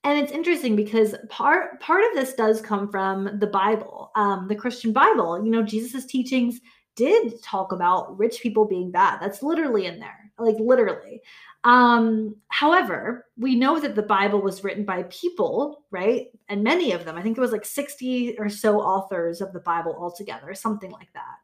And 0.05 0.19
it's 0.19 0.33
interesting 0.33 0.75
because 0.75 1.15
part 1.29 1.81
part 1.81 2.03
of 2.05 2.15
this 2.15 2.35
does 2.35 2.61
come 2.61 2.91
from 2.91 3.39
the 3.39 3.47
Bible, 3.47 4.11
um, 4.17 4.49
the 4.49 4.57
Christian 4.57 4.93
Bible. 4.93 5.43
You 5.45 5.51
know, 5.51 5.63
Jesus's 5.63 6.07
teachings 6.07 6.61
did 6.97 7.41
talk 7.43 7.73
about 7.73 8.19
rich 8.19 8.41
people 8.43 8.67
being 8.67 8.91
bad. 8.91 9.21
That's 9.21 9.43
literally 9.43 9.87
in 9.87 10.01
there, 10.01 10.33
like 10.39 10.57
literally. 10.59 11.23
Um, 11.65 12.35
however, 12.49 13.27
we 13.39 13.55
know 13.55 13.79
that 13.79 13.95
the 13.95 14.03
Bible 14.03 14.43
was 14.43 14.65
written 14.65 14.85
by 14.85 15.05
people, 15.05 15.85
right? 15.93 16.27
And 16.49 16.65
many 16.65 16.91
of 16.91 17.05
them, 17.05 17.17
I 17.17 17.23
think 17.23 17.39
it 17.39 17.41
was 17.41 17.53
like 17.53 17.65
60 17.65 18.37
or 18.39 18.49
so 18.49 18.81
authors 18.81 19.41
of 19.41 19.53
the 19.53 19.61
Bible 19.61 19.97
altogether, 19.97 20.53
something 20.55 20.91
like 20.91 21.13
that 21.15 21.37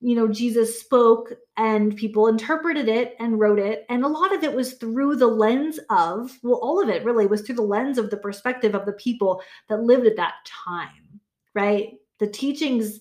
you 0.00 0.14
know, 0.14 0.28
Jesus 0.28 0.80
spoke 0.80 1.32
and 1.56 1.94
people 1.94 2.28
interpreted 2.28 2.88
it 2.88 3.14
and 3.18 3.38
wrote 3.38 3.58
it. 3.58 3.84
And 3.90 4.02
a 4.02 4.08
lot 4.08 4.34
of 4.34 4.42
it 4.42 4.52
was 4.52 4.74
through 4.74 5.16
the 5.16 5.26
lens 5.26 5.78
of, 5.90 6.36
well, 6.42 6.58
all 6.62 6.82
of 6.82 6.88
it 6.88 7.04
really 7.04 7.26
was 7.26 7.42
through 7.42 7.56
the 7.56 7.62
lens 7.62 7.98
of 7.98 8.08
the 8.08 8.16
perspective 8.16 8.74
of 8.74 8.86
the 8.86 8.94
people 8.94 9.42
that 9.68 9.82
lived 9.82 10.06
at 10.06 10.16
that 10.16 10.34
time, 10.46 11.20
right? 11.54 11.94
The 12.18 12.26
teachings 12.26 13.00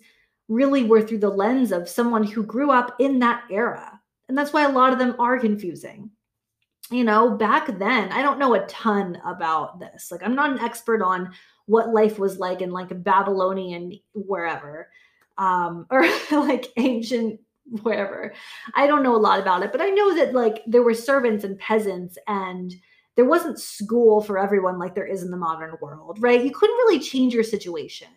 really 0.50 0.84
were 0.84 1.02
through 1.02 1.20
the 1.20 1.30
lens 1.30 1.72
of 1.72 1.88
someone 1.88 2.24
who 2.24 2.44
grew 2.44 2.70
up 2.70 2.96
in 3.00 3.20
that 3.20 3.44
era. 3.50 4.00
And 4.28 4.38
that's 4.38 4.52
why 4.52 4.66
a 4.66 4.72
lot 4.72 4.92
of 4.92 5.00
them 5.00 5.16
are 5.20 5.40
confusing. 5.40 6.12
You 6.92 7.04
know, 7.04 7.32
back 7.32 7.78
then, 7.78 8.12
I 8.12 8.22
don't 8.22 8.40
know 8.40 8.56
a 8.56 8.66
ton 8.66 9.22
about 9.24 9.80
this. 9.80 10.12
Like, 10.12 10.24
I'm 10.24 10.36
not 10.36 10.52
an 10.52 10.60
expert 10.60 11.02
on 11.02 11.32
what 11.68 11.94
life 11.94 12.18
was 12.18 12.40
like 12.40 12.62
in 12.62 12.72
like 12.72 13.04
Babylonian 13.04 14.00
wherever 14.14 14.90
um, 15.40 15.88
or 15.92 16.06
like 16.32 16.68
ancient 16.78 17.40
wherever. 17.82 18.34
I 18.76 18.88
don't 18.88 19.04
know 19.04 19.16
a 19.16 19.18
lot 19.18 19.40
about 19.40 19.64
it, 19.64 19.72
but 19.72 19.82
I 19.82 19.90
know 19.90 20.16
that 20.16 20.34
like 20.34 20.62
there 20.68 20.84
were 20.84 20.94
servants 20.94 21.44
and 21.44 21.58
peasants 21.58 22.18
and 22.28 22.74
there 23.16 23.26
wasn't 23.26 23.60
school 23.60 24.22
for 24.22 24.40
everyone 24.40 24.80
like 24.80 24.96
there 24.96 25.06
is 25.06 25.24
in 25.24 25.32
the 25.32 25.38
modern 25.38 25.76
world, 25.82 26.18
right? 26.22 26.44
You 26.44 26.52
couldn't 26.52 26.78
really 26.78 27.00
change 27.00 27.34
your 27.34 27.44
situation. 27.44 28.08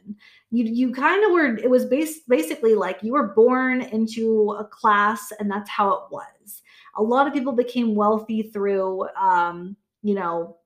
You 0.51 0.65
you 0.65 0.93
kind 0.93 1.25
of 1.25 1.33
were 1.33 1.57
it 1.57 1.69
was 1.69 1.87
based 1.87 2.29
basically 2.29 2.75
like 2.75 3.03
you 3.03 3.13
were 3.13 3.35
born 3.35 3.83
into 3.83 4.57
a 4.59 4.65
class 4.65 5.33
and 5.39 5.51
that's 5.51 5.69
how 5.69 5.93
it 5.93 6.03
was. 6.11 6.63
A 6.97 7.03
lot 7.03 7.27
of 7.27 7.33
people 7.33 7.53
became 7.53 7.95
wealthy 7.95 8.43
through 8.43 9.09
um, 9.17 9.77
you 10.03 10.15
know, 10.15 10.57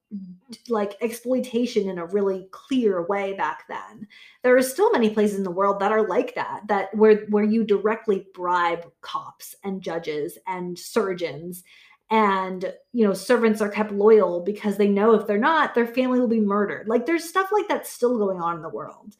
like 0.68 0.96
exploitation 1.00 1.88
in 1.88 1.98
a 1.98 2.06
really 2.06 2.46
clear 2.52 3.06
way 3.06 3.32
back 3.32 3.64
then 3.68 4.06
there 4.42 4.56
are 4.56 4.62
still 4.62 4.92
many 4.92 5.10
places 5.10 5.36
in 5.36 5.42
the 5.42 5.50
world 5.50 5.80
that 5.80 5.90
are 5.90 6.06
like 6.06 6.34
that 6.34 6.60
that 6.68 6.94
where 6.94 7.26
where 7.28 7.44
you 7.44 7.64
directly 7.64 8.26
bribe 8.32 8.84
cops 9.00 9.56
and 9.64 9.82
judges 9.82 10.38
and 10.46 10.78
surgeons 10.78 11.64
and 12.10 12.72
you 12.92 13.04
know 13.04 13.12
servants 13.12 13.60
are 13.60 13.68
kept 13.68 13.90
loyal 13.90 14.44
because 14.44 14.76
they 14.76 14.88
know 14.88 15.14
if 15.14 15.26
they're 15.26 15.38
not 15.38 15.75
their 15.75 15.86
family 15.86 16.20
will 16.20 16.28
be 16.28 16.40
murdered 16.40 16.86
like 16.88 17.04
there's 17.04 17.28
stuff 17.28 17.50
like 17.50 17.66
that 17.66 17.86
still 17.86 18.16
going 18.16 18.40
on 18.40 18.54
in 18.54 18.62
the 18.62 18.68
world 18.68 19.16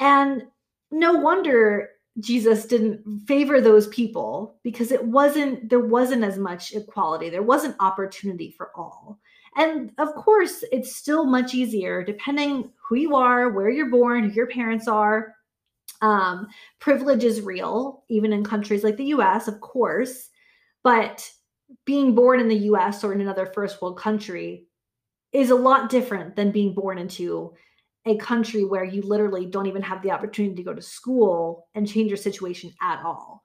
and 0.00 0.42
no 0.90 1.12
wonder 1.12 1.90
Jesus 2.20 2.66
didn't 2.66 3.26
favor 3.26 3.60
those 3.60 3.88
people 3.88 4.56
because 4.62 4.92
it 4.92 5.04
wasn't 5.04 5.68
there 5.68 5.80
wasn't 5.80 6.22
as 6.22 6.38
much 6.38 6.72
equality. 6.72 7.28
There 7.28 7.42
wasn't 7.42 7.76
opportunity 7.80 8.54
for 8.56 8.70
all. 8.76 9.18
And 9.56 9.92
of 9.98 10.14
course, 10.14 10.64
it's 10.72 10.96
still 10.96 11.26
much 11.26 11.54
easier 11.54 12.02
depending 12.02 12.72
who 12.88 12.96
you 12.96 13.14
are, 13.14 13.50
where 13.50 13.70
you're 13.70 13.90
born, 13.90 14.28
who 14.28 14.34
your 14.34 14.48
parents 14.48 14.88
are. 14.88 15.34
Um, 16.02 16.48
privilege 16.80 17.24
is 17.24 17.40
real, 17.40 18.04
even 18.08 18.32
in 18.32 18.44
countries 18.44 18.84
like 18.84 18.96
the 18.96 19.06
US, 19.16 19.48
of 19.48 19.60
course. 19.60 20.30
But 20.82 21.28
being 21.86 22.14
born 22.14 22.40
in 22.40 22.48
the 22.48 22.66
US 22.70 23.04
or 23.04 23.12
in 23.12 23.20
another 23.20 23.46
first 23.46 23.80
world 23.80 23.98
country 23.98 24.66
is 25.32 25.50
a 25.50 25.54
lot 25.54 25.88
different 25.88 26.36
than 26.36 26.50
being 26.50 26.74
born 26.74 26.98
into 26.98 27.54
a 28.06 28.16
country 28.16 28.64
where 28.64 28.84
you 28.84 29.02
literally 29.02 29.46
don't 29.46 29.66
even 29.66 29.82
have 29.82 30.02
the 30.02 30.10
opportunity 30.10 30.56
to 30.56 30.62
go 30.62 30.74
to 30.74 30.82
school 30.82 31.68
and 31.74 31.88
change 31.88 32.08
your 32.08 32.18
situation 32.18 32.72
at 32.82 33.02
all. 33.04 33.43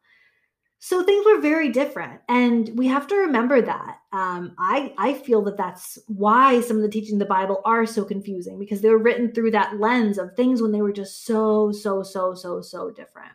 So 0.81 1.03
things 1.03 1.25
were 1.25 1.41
very 1.41 1.69
different, 1.69 2.21
and 2.29 2.71
we 2.77 2.87
have 2.87 3.05
to 3.07 3.15
remember 3.15 3.61
that. 3.61 3.99
Um, 4.13 4.55
I 4.57 4.93
I 4.97 5.13
feel 5.13 5.41
that 5.43 5.57
that's 5.57 5.99
why 6.07 6.61
some 6.61 6.77
of 6.77 6.83
the 6.83 6.89
teaching 6.89 7.15
of 7.15 7.19
the 7.19 7.25
Bible 7.25 7.61
are 7.65 7.85
so 7.85 8.05
confusing 8.05 8.57
because 8.57 8.79
they 8.79 8.89
were 8.89 8.97
written 8.97 9.33
through 9.33 9.51
that 9.51 9.79
lens 9.79 10.17
of 10.17 10.35
things 10.35 10.61
when 10.61 10.71
they 10.71 10.81
were 10.81 10.93
just 10.93 11.25
so 11.25 11.73
so 11.73 12.01
so 12.01 12.33
so 12.33 12.61
so 12.61 12.91
different. 12.91 13.33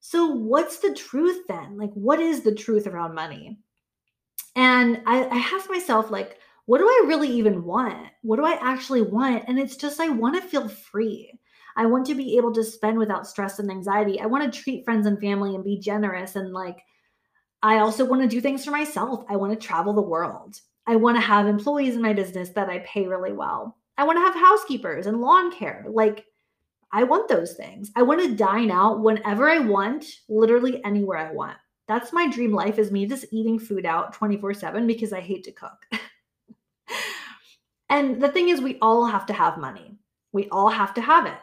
So 0.00 0.26
what's 0.26 0.78
the 0.78 0.94
truth 0.94 1.46
then? 1.48 1.78
Like, 1.78 1.92
what 1.94 2.20
is 2.20 2.42
the 2.42 2.54
truth 2.54 2.86
around 2.86 3.14
money? 3.14 3.58
And 4.54 5.02
I, 5.04 5.24
I 5.24 5.36
asked 5.38 5.68
myself, 5.68 6.10
like, 6.10 6.38
what 6.66 6.78
do 6.78 6.86
I 6.86 7.04
really 7.06 7.28
even 7.30 7.64
want? 7.64 8.08
What 8.22 8.36
do 8.36 8.44
I 8.44 8.58
actually 8.60 9.02
want? 9.02 9.44
And 9.48 9.58
it's 9.58 9.76
just, 9.76 10.00
I 10.00 10.08
want 10.10 10.40
to 10.40 10.48
feel 10.48 10.68
free. 10.68 11.38
I 11.76 11.86
want 11.86 12.06
to 12.06 12.14
be 12.14 12.36
able 12.36 12.52
to 12.54 12.64
spend 12.64 12.98
without 12.98 13.26
stress 13.26 13.58
and 13.58 13.70
anxiety. 13.70 14.20
I 14.20 14.26
want 14.26 14.50
to 14.50 14.60
treat 14.60 14.84
friends 14.84 15.06
and 15.06 15.20
family 15.20 15.54
and 15.54 15.62
be 15.62 15.78
generous. 15.78 16.36
And 16.36 16.52
like, 16.52 16.82
I 17.62 17.78
also 17.78 18.04
want 18.04 18.22
to 18.22 18.28
do 18.28 18.40
things 18.40 18.64
for 18.64 18.70
myself. 18.70 19.24
I 19.28 19.36
want 19.36 19.52
to 19.52 19.66
travel 19.66 19.92
the 19.92 20.02
world. 20.02 20.60
I 20.86 20.96
want 20.96 21.16
to 21.16 21.20
have 21.20 21.46
employees 21.46 21.96
in 21.96 22.02
my 22.02 22.12
business 22.12 22.50
that 22.50 22.68
I 22.68 22.78
pay 22.80 23.06
really 23.06 23.32
well. 23.32 23.76
I 23.98 24.04
want 24.04 24.16
to 24.16 24.22
have 24.22 24.34
housekeepers 24.34 25.06
and 25.06 25.20
lawn 25.20 25.50
care. 25.52 25.84
Like, 25.88 26.24
I 26.92 27.02
want 27.04 27.28
those 27.28 27.54
things. 27.54 27.90
I 27.96 28.02
want 28.02 28.20
to 28.22 28.34
dine 28.34 28.70
out 28.70 29.00
whenever 29.00 29.50
I 29.50 29.58
want, 29.58 30.06
literally 30.28 30.84
anywhere 30.84 31.18
I 31.18 31.32
want. 31.32 31.56
That's 31.88 32.12
my 32.12 32.28
dream 32.28 32.52
life 32.52 32.78
is 32.78 32.90
me 32.90 33.06
just 33.06 33.26
eating 33.32 33.58
food 33.58 33.86
out 33.86 34.14
24/7 34.14 34.86
because 34.86 35.12
I 35.12 35.20
hate 35.20 35.44
to 35.44 35.52
cook. 35.52 35.76
And 37.88 38.20
the 38.20 38.28
thing 38.28 38.48
is, 38.48 38.60
we 38.60 38.78
all 38.80 39.06
have 39.06 39.26
to 39.26 39.32
have 39.32 39.58
money. 39.58 39.96
We 40.32 40.48
all 40.50 40.68
have 40.68 40.94
to 40.94 41.00
have 41.00 41.26
it. 41.26 41.38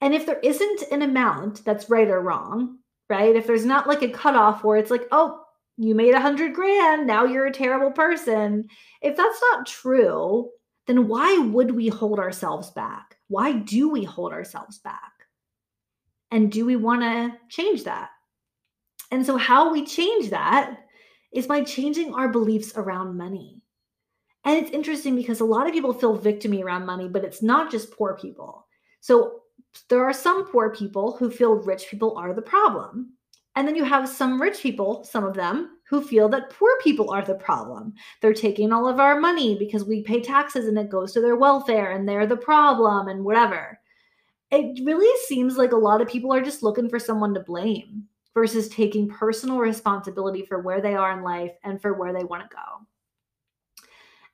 And 0.00 0.14
if 0.14 0.26
there 0.26 0.40
isn't 0.42 0.82
an 0.92 1.02
amount 1.02 1.64
that's 1.64 1.88
right 1.90 2.08
or 2.08 2.20
wrong, 2.20 2.78
right? 3.08 3.34
If 3.34 3.46
there's 3.46 3.64
not 3.64 3.86
like 3.86 4.02
a 4.02 4.08
cutoff 4.08 4.64
where 4.64 4.76
it's 4.76 4.90
like, 4.90 5.06
oh, 5.12 5.40
you 5.76 5.94
made 5.94 6.14
a 6.14 6.20
hundred 6.20 6.54
grand, 6.54 7.06
now 7.06 7.24
you're 7.24 7.46
a 7.46 7.52
terrible 7.52 7.90
person. 7.90 8.68
If 9.02 9.16
that's 9.16 9.40
not 9.52 9.66
true, 9.66 10.50
then 10.86 11.08
why 11.08 11.38
would 11.38 11.72
we 11.72 11.88
hold 11.88 12.18
ourselves 12.18 12.70
back? 12.70 13.16
Why 13.28 13.52
do 13.52 13.88
we 13.88 14.04
hold 14.04 14.32
ourselves 14.32 14.78
back? 14.78 15.12
And 16.30 16.50
do 16.50 16.64
we 16.64 16.76
want 16.76 17.02
to 17.02 17.32
change 17.48 17.84
that? 17.84 18.10
And 19.10 19.24
so, 19.24 19.36
how 19.36 19.72
we 19.72 19.84
change 19.84 20.30
that 20.30 20.78
is 21.32 21.46
by 21.46 21.62
changing 21.62 22.14
our 22.14 22.28
beliefs 22.28 22.72
around 22.76 23.16
money. 23.16 23.60
And 24.44 24.58
it's 24.58 24.72
interesting 24.72 25.16
because 25.16 25.40
a 25.40 25.44
lot 25.44 25.66
of 25.66 25.72
people 25.72 25.92
feel 25.92 26.18
victimy 26.18 26.62
around 26.62 26.86
money, 26.86 27.08
but 27.08 27.24
it's 27.24 27.42
not 27.42 27.70
just 27.70 27.92
poor 27.92 28.16
people. 28.20 28.66
So 29.00 29.40
there 29.88 30.04
are 30.04 30.12
some 30.12 30.46
poor 30.46 30.70
people 30.70 31.16
who 31.16 31.30
feel 31.30 31.54
rich 31.54 31.88
people 31.88 32.16
are 32.16 32.32
the 32.32 32.42
problem. 32.42 33.12
And 33.56 33.68
then 33.68 33.76
you 33.76 33.84
have 33.84 34.08
some 34.08 34.40
rich 34.40 34.60
people, 34.60 35.04
some 35.04 35.24
of 35.24 35.34
them, 35.34 35.78
who 35.88 36.02
feel 36.02 36.28
that 36.30 36.50
poor 36.50 36.70
people 36.82 37.10
are 37.10 37.24
the 37.24 37.34
problem. 37.34 37.94
They're 38.20 38.34
taking 38.34 38.72
all 38.72 38.88
of 38.88 38.98
our 38.98 39.20
money 39.20 39.56
because 39.56 39.84
we 39.84 40.02
pay 40.02 40.20
taxes 40.20 40.66
and 40.66 40.78
it 40.78 40.90
goes 40.90 41.12
to 41.12 41.20
their 41.20 41.36
welfare 41.36 41.92
and 41.92 42.08
they're 42.08 42.26
the 42.26 42.36
problem 42.36 43.08
and 43.08 43.24
whatever. 43.24 43.78
It 44.50 44.84
really 44.84 45.10
seems 45.26 45.56
like 45.56 45.72
a 45.72 45.76
lot 45.76 46.00
of 46.00 46.08
people 46.08 46.32
are 46.32 46.42
just 46.42 46.62
looking 46.62 46.88
for 46.88 46.98
someone 46.98 47.34
to 47.34 47.40
blame 47.40 48.04
versus 48.34 48.68
taking 48.68 49.08
personal 49.08 49.58
responsibility 49.58 50.44
for 50.44 50.60
where 50.60 50.80
they 50.80 50.94
are 50.94 51.16
in 51.16 51.22
life 51.22 51.52
and 51.62 51.80
for 51.80 51.94
where 51.94 52.12
they 52.12 52.24
want 52.24 52.42
to 52.42 52.56
go. 52.56 53.86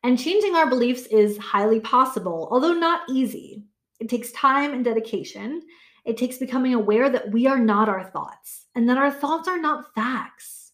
And 0.02 0.18
changing 0.18 0.54
our 0.54 0.68
beliefs 0.68 1.06
is 1.06 1.36
highly 1.36 1.80
possible, 1.80 2.48
although 2.50 2.72
not 2.72 3.02
easy. 3.10 3.64
It 4.00 4.08
takes 4.08 4.32
time 4.32 4.72
and 4.72 4.84
dedication. 4.84 5.62
It 6.04 6.16
takes 6.16 6.38
becoming 6.38 6.74
aware 6.74 7.10
that 7.10 7.30
we 7.30 7.46
are 7.46 7.58
not 7.58 7.88
our 7.88 8.04
thoughts 8.04 8.66
and 8.74 8.88
that 8.88 8.98
our 8.98 9.10
thoughts 9.10 9.46
are 9.46 9.60
not 9.60 9.94
facts. 9.94 10.72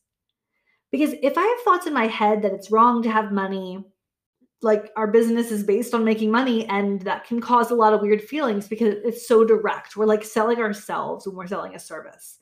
Because 0.92 1.14
if 1.22 1.36
I 1.36 1.42
have 1.42 1.60
thoughts 1.64 1.86
in 1.86 1.92
my 1.92 2.06
head 2.06 2.42
that 2.42 2.52
it's 2.52 2.70
wrong 2.70 3.02
to 3.02 3.10
have 3.10 3.32
money, 3.32 3.84
like 4.62 4.90
our 4.96 5.08
business 5.08 5.50
is 5.50 5.64
based 5.64 5.94
on 5.94 6.04
making 6.04 6.30
money, 6.30 6.66
and 6.68 7.02
that 7.02 7.26
can 7.26 7.40
cause 7.40 7.70
a 7.70 7.74
lot 7.74 7.92
of 7.92 8.00
weird 8.00 8.22
feelings 8.22 8.68
because 8.68 8.94
it's 9.04 9.26
so 9.26 9.44
direct. 9.44 9.96
We're 9.96 10.06
like 10.06 10.24
selling 10.24 10.58
ourselves 10.58 11.26
when 11.26 11.36
we're 11.36 11.46
selling 11.48 11.74
a 11.74 11.78
service. 11.78 12.38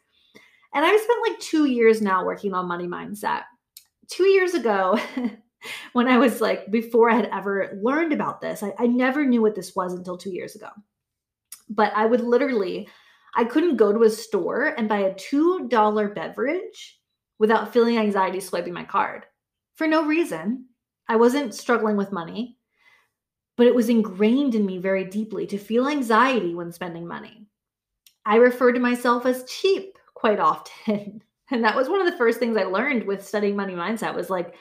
And 0.75 0.85
I've 0.85 1.01
spent 1.01 1.29
like 1.29 1.41
two 1.41 1.67
years 1.67 2.03
now 2.03 2.25
working 2.25 2.53
on 2.53 2.69
money 2.69 2.87
mindset. 2.87 3.43
Two 4.09 4.25
years 4.25 4.55
ago, 4.55 4.99
when 5.93 6.09
I 6.09 6.19
was 6.19 6.41
like, 6.41 6.71
before 6.71 7.11
I 7.11 7.15
had 7.15 7.29
ever 7.33 7.79
learned 7.83 8.13
about 8.13 8.41
this, 8.41 8.63
I, 8.63 8.73
I 8.79 8.87
never 8.87 9.25
knew 9.25 9.43
what 9.43 9.55
this 9.55 9.75
was 9.75 9.95
until 9.95 10.17
two 10.17 10.33
years 10.33 10.55
ago. 10.55 10.69
But 11.69 11.93
I 11.97 12.07
would 12.07 12.21
literally, 12.21 12.89
I 13.35 13.45
couldn't 13.45 13.77
go 13.77 13.93
to 13.93 14.03
a 14.03 14.11
store 14.11 14.75
and 14.77 14.89
buy 14.89 15.01
a 15.01 15.15
$2 15.15 16.15
beverage 16.15 17.01
without 17.39 17.73
feeling 17.73 17.99
anxiety 17.99 18.41
swiping 18.41 18.73
my 18.73 18.85
card 18.85 19.27
for 19.75 19.87
no 19.87 20.05
reason. 20.05 20.67
I 21.09 21.17
wasn't 21.17 21.55
struggling 21.55 21.97
with 21.97 22.13
money, 22.13 22.59
but 23.57 23.67
it 23.67 23.75
was 23.75 23.89
ingrained 23.89 24.55
in 24.55 24.65
me 24.65 24.79
very 24.79 25.05
deeply 25.05 25.47
to 25.49 25.59
feel 25.59 25.89
anxiety 25.89 26.55
when 26.55 26.73
spending 26.73 27.07
money. 27.07 27.47
I 28.25 28.37
referred 28.37 28.73
to 28.73 28.81
myself 28.81 29.27
as 29.27 29.45
cheap 29.45 29.99
quite 30.15 30.41
often. 30.41 31.23
And 31.51 31.63
that 31.63 31.77
was 31.77 31.91
one 31.91 32.01
of 32.01 32.11
the 32.11 32.17
first 32.17 32.39
things 32.39 32.57
I 32.57 32.65
learned 32.65 33.07
with 33.07 33.25
studying 33.25 33.55
money 33.55 33.75
mindset 33.75 34.15
was 34.15 34.31
like, 34.31 34.55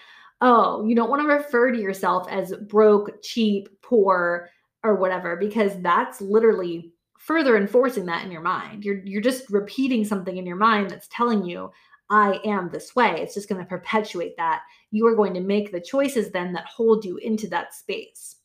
oh, 0.43 0.85
you 0.85 0.93
don't 0.93 1.09
want 1.09 1.21
to 1.21 1.33
refer 1.33 1.71
to 1.71 1.79
yourself 1.79 2.27
as 2.29 2.53
broke, 2.67 3.23
cheap, 3.23 3.69
poor, 3.81 4.49
or 4.83 4.95
whatever, 4.95 5.37
because 5.37 5.81
that's 5.81 6.19
literally 6.19 6.91
further 7.17 7.55
enforcing 7.55 8.05
that 8.05 8.25
in 8.25 8.31
your 8.31 8.41
mind. 8.41 8.83
You're 8.83 9.01
you're 9.05 9.21
just 9.21 9.49
repeating 9.49 10.03
something 10.03 10.35
in 10.35 10.45
your 10.45 10.57
mind 10.57 10.89
that's 10.89 11.07
telling 11.07 11.45
you, 11.45 11.71
I 12.09 12.41
am 12.43 12.69
this 12.69 12.93
way. 12.93 13.21
It's 13.21 13.33
just 13.33 13.47
going 13.47 13.61
to 13.61 13.67
perpetuate 13.67 14.35
that. 14.35 14.61
You 14.91 15.07
are 15.07 15.15
going 15.15 15.33
to 15.33 15.39
make 15.39 15.71
the 15.71 15.79
choices 15.79 16.29
then 16.29 16.51
that 16.53 16.65
hold 16.65 17.05
you 17.05 17.17
into 17.17 17.47
that 17.47 17.73
space. 17.73 18.35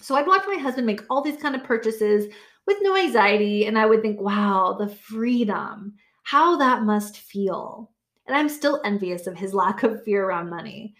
So 0.00 0.16
I'd 0.16 0.26
watch 0.26 0.42
my 0.48 0.56
husband 0.56 0.86
make 0.86 1.02
all 1.08 1.22
these 1.22 1.40
kind 1.40 1.54
of 1.54 1.62
purchases 1.62 2.26
with 2.66 2.78
no 2.80 2.96
anxiety. 2.96 3.66
And 3.66 3.78
I 3.78 3.86
would 3.86 4.02
think, 4.02 4.20
wow, 4.20 4.76
the 4.76 4.88
freedom, 4.88 5.94
how 6.24 6.56
that 6.56 6.82
must 6.82 7.18
feel. 7.18 7.92
And 8.26 8.36
I'm 8.36 8.48
still 8.48 8.80
envious 8.84 9.28
of 9.28 9.36
his 9.36 9.54
lack 9.62 9.84
of 9.84 10.02
fear 10.02 10.24
around 10.24 10.50
money. 10.50 10.96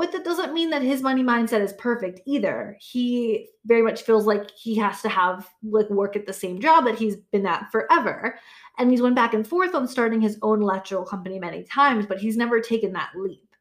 But 0.00 0.12
that 0.12 0.24
doesn't 0.24 0.54
mean 0.54 0.70
that 0.70 0.80
his 0.80 1.02
money 1.02 1.22
mindset 1.22 1.60
is 1.60 1.74
perfect 1.74 2.22
either. 2.24 2.74
He 2.80 3.50
very 3.66 3.82
much 3.82 4.00
feels 4.00 4.24
like 4.24 4.50
he 4.50 4.74
has 4.76 5.02
to 5.02 5.10
have 5.10 5.46
like 5.62 5.90
work 5.90 6.16
at 6.16 6.24
the 6.24 6.32
same 6.32 6.58
job 6.58 6.86
that 6.86 6.98
he's 6.98 7.16
been 7.16 7.46
at 7.46 7.70
forever. 7.70 8.38
And 8.78 8.90
he's 8.90 9.02
went 9.02 9.14
back 9.14 9.34
and 9.34 9.46
forth 9.46 9.74
on 9.74 9.86
starting 9.86 10.22
his 10.22 10.38
own 10.40 10.62
electrical 10.62 11.04
company 11.04 11.38
many 11.38 11.64
times, 11.64 12.06
but 12.06 12.18
he's 12.18 12.38
never 12.38 12.62
taken 12.62 12.94
that 12.94 13.10
leap. 13.14 13.54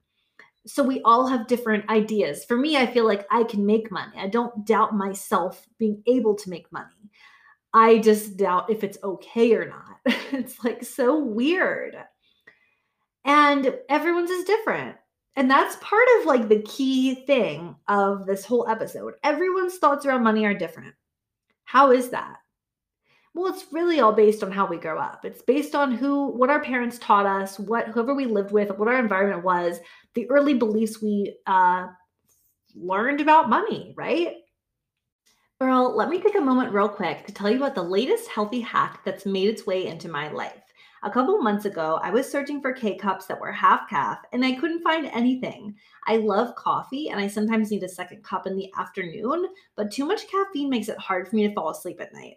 So 0.66 0.82
we 0.82 1.02
all 1.02 1.28
have 1.28 1.46
different 1.46 1.90
ideas. 1.90 2.46
For 2.46 2.56
me, 2.56 2.78
I 2.78 2.86
feel 2.86 3.06
like 3.06 3.28
I 3.30 3.44
can 3.44 3.66
make 3.66 3.92
money. 3.92 4.18
I 4.18 4.30
don't 4.30 4.66
doubt 4.66 4.96
myself 4.96 5.68
being 5.78 6.02
able 6.08 6.36
to 6.36 6.50
make 6.50 6.72
money. 6.72 7.12
I 7.74 7.98
just 7.98 8.38
doubt 8.38 8.70
if 8.70 8.86
it's 8.86 9.04
okay 9.04 9.56
or 9.56 9.68
not. 9.68 9.98
it's 10.32 10.64
like 10.64 10.86
so 10.86 11.20
weird. 11.20 11.98
And 13.26 13.76
everyone's 13.90 14.32
is 14.32 14.46
different. 14.46 14.96
And 15.40 15.50
that's 15.50 15.78
part 15.78 16.04
of 16.20 16.26
like 16.26 16.50
the 16.50 16.62
key 16.64 17.16
thing 17.16 17.74
of 17.88 18.26
this 18.26 18.44
whole 18.44 18.68
episode. 18.68 19.14
Everyone's 19.24 19.78
thoughts 19.78 20.06
around 20.06 20.22
money 20.22 20.46
are 20.46 20.54
different. 20.54 20.94
How 21.64 21.92
is 21.94 22.10
that? 22.10 22.36
Well, 23.34 23.54
it's 23.54 23.72
really 23.72 24.02
all 24.02 24.12
based 24.12 24.44
on 24.44 24.52
how 24.52 24.68
we 24.68 24.76
grow 24.76 25.00
up. 25.00 25.24
It's 25.24 25.42
based 25.42 25.76
on 25.76 25.94
who, 25.94 26.28
what 26.28 26.50
our 26.50 26.62
parents 26.62 27.00
taught 27.00 27.26
us, 27.26 27.58
what 27.58 27.88
whoever 27.88 28.14
we 28.14 28.26
lived 28.26 28.52
with, 28.52 28.78
what 28.78 28.90
our 28.90 29.00
environment 29.00 29.46
was, 29.46 29.80
the 30.14 30.30
early 30.30 30.56
beliefs 30.56 31.02
we 31.02 31.38
uh, 31.48 31.88
learned 32.76 33.22
about 33.22 33.48
money, 33.48 33.94
right? 33.96 34.34
Girl, 35.62 35.96
let 35.96 36.10
me 36.10 36.20
take 36.20 36.36
a 36.36 36.42
moment 36.42 36.74
real 36.74 36.90
quick 36.90 37.26
to 37.28 37.34
tell 37.34 37.50
you 37.50 37.56
about 37.56 37.76
the 37.76 37.82
latest 37.82 38.28
healthy 38.28 38.60
hack 38.60 39.06
that's 39.06 39.26
made 39.26 39.48
its 39.48 39.66
way 39.66 39.88
into 39.88 40.10
my 40.10 40.30
life. 40.34 40.69
A 41.02 41.10
couple 41.10 41.42
months 41.42 41.64
ago, 41.64 42.00
I 42.04 42.10
was 42.10 42.30
searching 42.30 42.62
for 42.62 42.74
K 42.74 42.98
cups 42.98 43.26
that 43.28 43.40
were 43.40 43.54
half 43.54 43.90
caff 43.90 44.20
and 44.34 44.44
I 44.44 44.56
couldn't 44.56 44.84
find 44.84 45.06
anything. 45.06 45.76
I 46.08 46.18
love 46.18 46.56
coffee 46.56 47.10
and 47.10 47.22
I 47.22 47.28
sometimes 47.28 47.72
need 47.72 47.84
a 47.84 47.90
second 47.90 48.22
cup 48.24 48.46
in 48.48 48.58
the 48.58 48.70
afternoon, 48.78 49.48
but 49.78 49.92
too 49.92 50.06
much 50.06 50.28
caffeine 50.28 50.70
makes 50.70 50.90
it 50.90 50.98
hard 50.98 51.28
for 51.28 51.38
me 51.38 51.48
to 51.48 51.54
fall 51.54 51.70
asleep 51.70 52.02
at 52.02 52.14
night. 52.14 52.36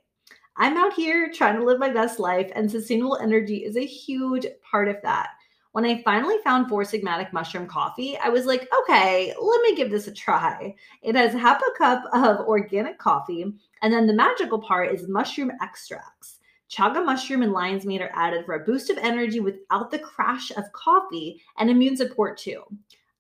I'm 0.57 0.77
out 0.77 0.93
here 0.93 1.31
trying 1.33 1.59
to 1.59 1.65
live 1.65 1.81
my 1.81 1.91
best 1.91 2.21
life, 2.21 2.53
and 2.55 2.71
sustainable 2.71 3.17
energy 3.17 3.65
is 3.65 3.77
a 3.77 3.85
huge 3.85 4.47
part 4.71 4.87
of 4.87 4.97
that. 5.03 5.31
When 5.73 5.87
I 5.87 6.03
finally 6.03 6.37
found 6.45 6.69
Four 6.69 6.83
Sigmatic 6.83 7.33
Mushroom 7.33 7.67
Coffee, 7.67 8.19
I 8.19 8.29
was 8.29 8.45
like, 8.45 8.69
okay, 8.81 9.35
let 9.41 9.63
me 9.63 9.75
give 9.75 9.91
this 9.91 10.07
a 10.07 10.13
try. 10.13 10.75
It 11.01 11.15
has 11.15 11.33
half 11.33 11.63
a 11.63 11.79
cup 11.79 12.05
of 12.13 12.47
organic 12.47 12.99
coffee, 12.99 13.55
and 13.81 13.93
then 13.93 14.07
the 14.07 14.13
magical 14.13 14.61
part 14.61 14.95
is 14.95 15.09
mushroom 15.09 15.51
extracts. 15.63 16.41
Chaga 16.73 17.05
mushroom 17.05 17.43
and 17.43 17.53
lion's 17.53 17.85
mane 17.85 18.01
are 18.01 18.13
added 18.15 18.47
for 18.47 18.55
a 18.55 18.65
boost 18.65 18.89
of 18.89 18.97
energy 18.99 19.41
without 19.41 19.91
the 19.91 19.99
crash 19.99 20.51
of 20.53 20.73
coffee 20.73 21.43
and 21.59 21.69
immune 21.69 21.97
support 21.97 22.39
too. 22.39 22.63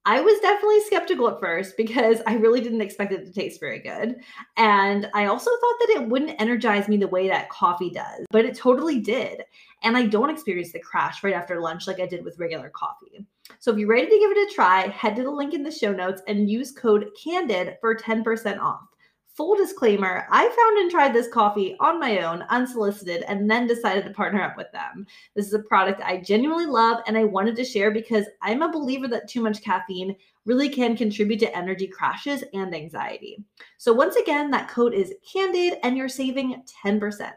I 0.04 0.20
was 0.20 0.40
definitely 0.40 0.80
skeptical 0.80 1.28
at 1.28 1.38
first 1.38 1.76
because 1.76 2.22
I 2.26 2.34
really 2.34 2.60
didn't 2.60 2.80
expect 2.80 3.12
it 3.12 3.24
to 3.24 3.32
taste 3.32 3.60
very 3.60 3.78
good. 3.78 4.16
And 4.56 5.08
I 5.14 5.26
also 5.26 5.50
thought 5.50 5.76
that 5.80 5.94
it 5.96 6.08
wouldn't 6.08 6.40
energize 6.40 6.88
me 6.88 6.96
the 6.96 7.06
way 7.06 7.28
that 7.28 7.50
coffee 7.50 7.90
does, 7.90 8.26
but 8.30 8.44
it 8.44 8.56
totally 8.56 8.98
did. 8.98 9.44
And 9.82 9.96
I 9.96 10.06
don't 10.06 10.30
experience 10.30 10.72
the 10.72 10.80
crash 10.80 11.22
right 11.22 11.34
after 11.34 11.60
lunch 11.60 11.86
like 11.86 12.00
I 12.00 12.06
did 12.06 12.24
with 12.24 12.38
regular 12.38 12.70
coffee. 12.70 13.26
So 13.60 13.70
if 13.70 13.78
you're 13.78 13.88
ready 13.88 14.06
to 14.06 14.18
give 14.18 14.30
it 14.30 14.50
a 14.50 14.54
try, 14.54 14.88
head 14.88 15.14
to 15.16 15.22
the 15.22 15.30
link 15.30 15.54
in 15.54 15.62
the 15.62 15.70
show 15.70 15.92
notes 15.92 16.22
and 16.26 16.50
use 16.50 16.72
code 16.72 17.10
CANDID 17.22 17.76
for 17.80 17.94
10% 17.94 18.58
off. 18.58 18.88
Full 19.34 19.56
disclaimer 19.56 20.26
I 20.30 20.42
found 20.42 20.78
and 20.78 20.90
tried 20.90 21.14
this 21.14 21.28
coffee 21.28 21.74
on 21.80 21.98
my 21.98 22.18
own, 22.18 22.42
unsolicited, 22.50 23.24
and 23.26 23.50
then 23.50 23.66
decided 23.66 24.04
to 24.04 24.10
partner 24.10 24.42
up 24.42 24.58
with 24.58 24.70
them. 24.72 25.06
This 25.34 25.46
is 25.46 25.54
a 25.54 25.60
product 25.60 26.02
I 26.02 26.18
genuinely 26.18 26.66
love 26.66 27.00
and 27.06 27.16
I 27.16 27.24
wanted 27.24 27.56
to 27.56 27.64
share 27.64 27.90
because 27.90 28.26
I'm 28.42 28.60
a 28.60 28.70
believer 28.70 29.08
that 29.08 29.28
too 29.28 29.40
much 29.40 29.62
caffeine 29.62 30.16
really 30.44 30.68
can 30.68 30.96
contribute 30.96 31.40
to 31.40 31.56
energy 31.56 31.86
crashes 31.86 32.44
and 32.52 32.74
anxiety. 32.74 33.42
So, 33.78 33.92
once 33.92 34.16
again, 34.16 34.50
that 34.50 34.68
code 34.68 34.92
is 34.92 35.14
CANDID 35.34 35.78
and 35.82 35.96
you're 35.96 36.08
saving 36.08 36.62
10%. 36.84 37.32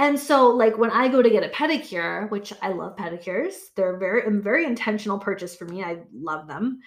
And 0.00 0.18
so, 0.18 0.48
like 0.48 0.78
when 0.78 0.90
I 0.90 1.08
go 1.08 1.20
to 1.20 1.28
get 1.28 1.44
a 1.44 1.48
pedicure, 1.48 2.30
which 2.30 2.54
I 2.62 2.70
love 2.70 2.96
pedicures, 2.96 3.54
they're 3.76 3.98
very, 3.98 4.22
very 4.40 4.64
intentional 4.64 5.18
purchase 5.18 5.54
for 5.54 5.66
me. 5.66 5.84
I 5.84 5.98
love 6.12 6.48
them. 6.48 6.80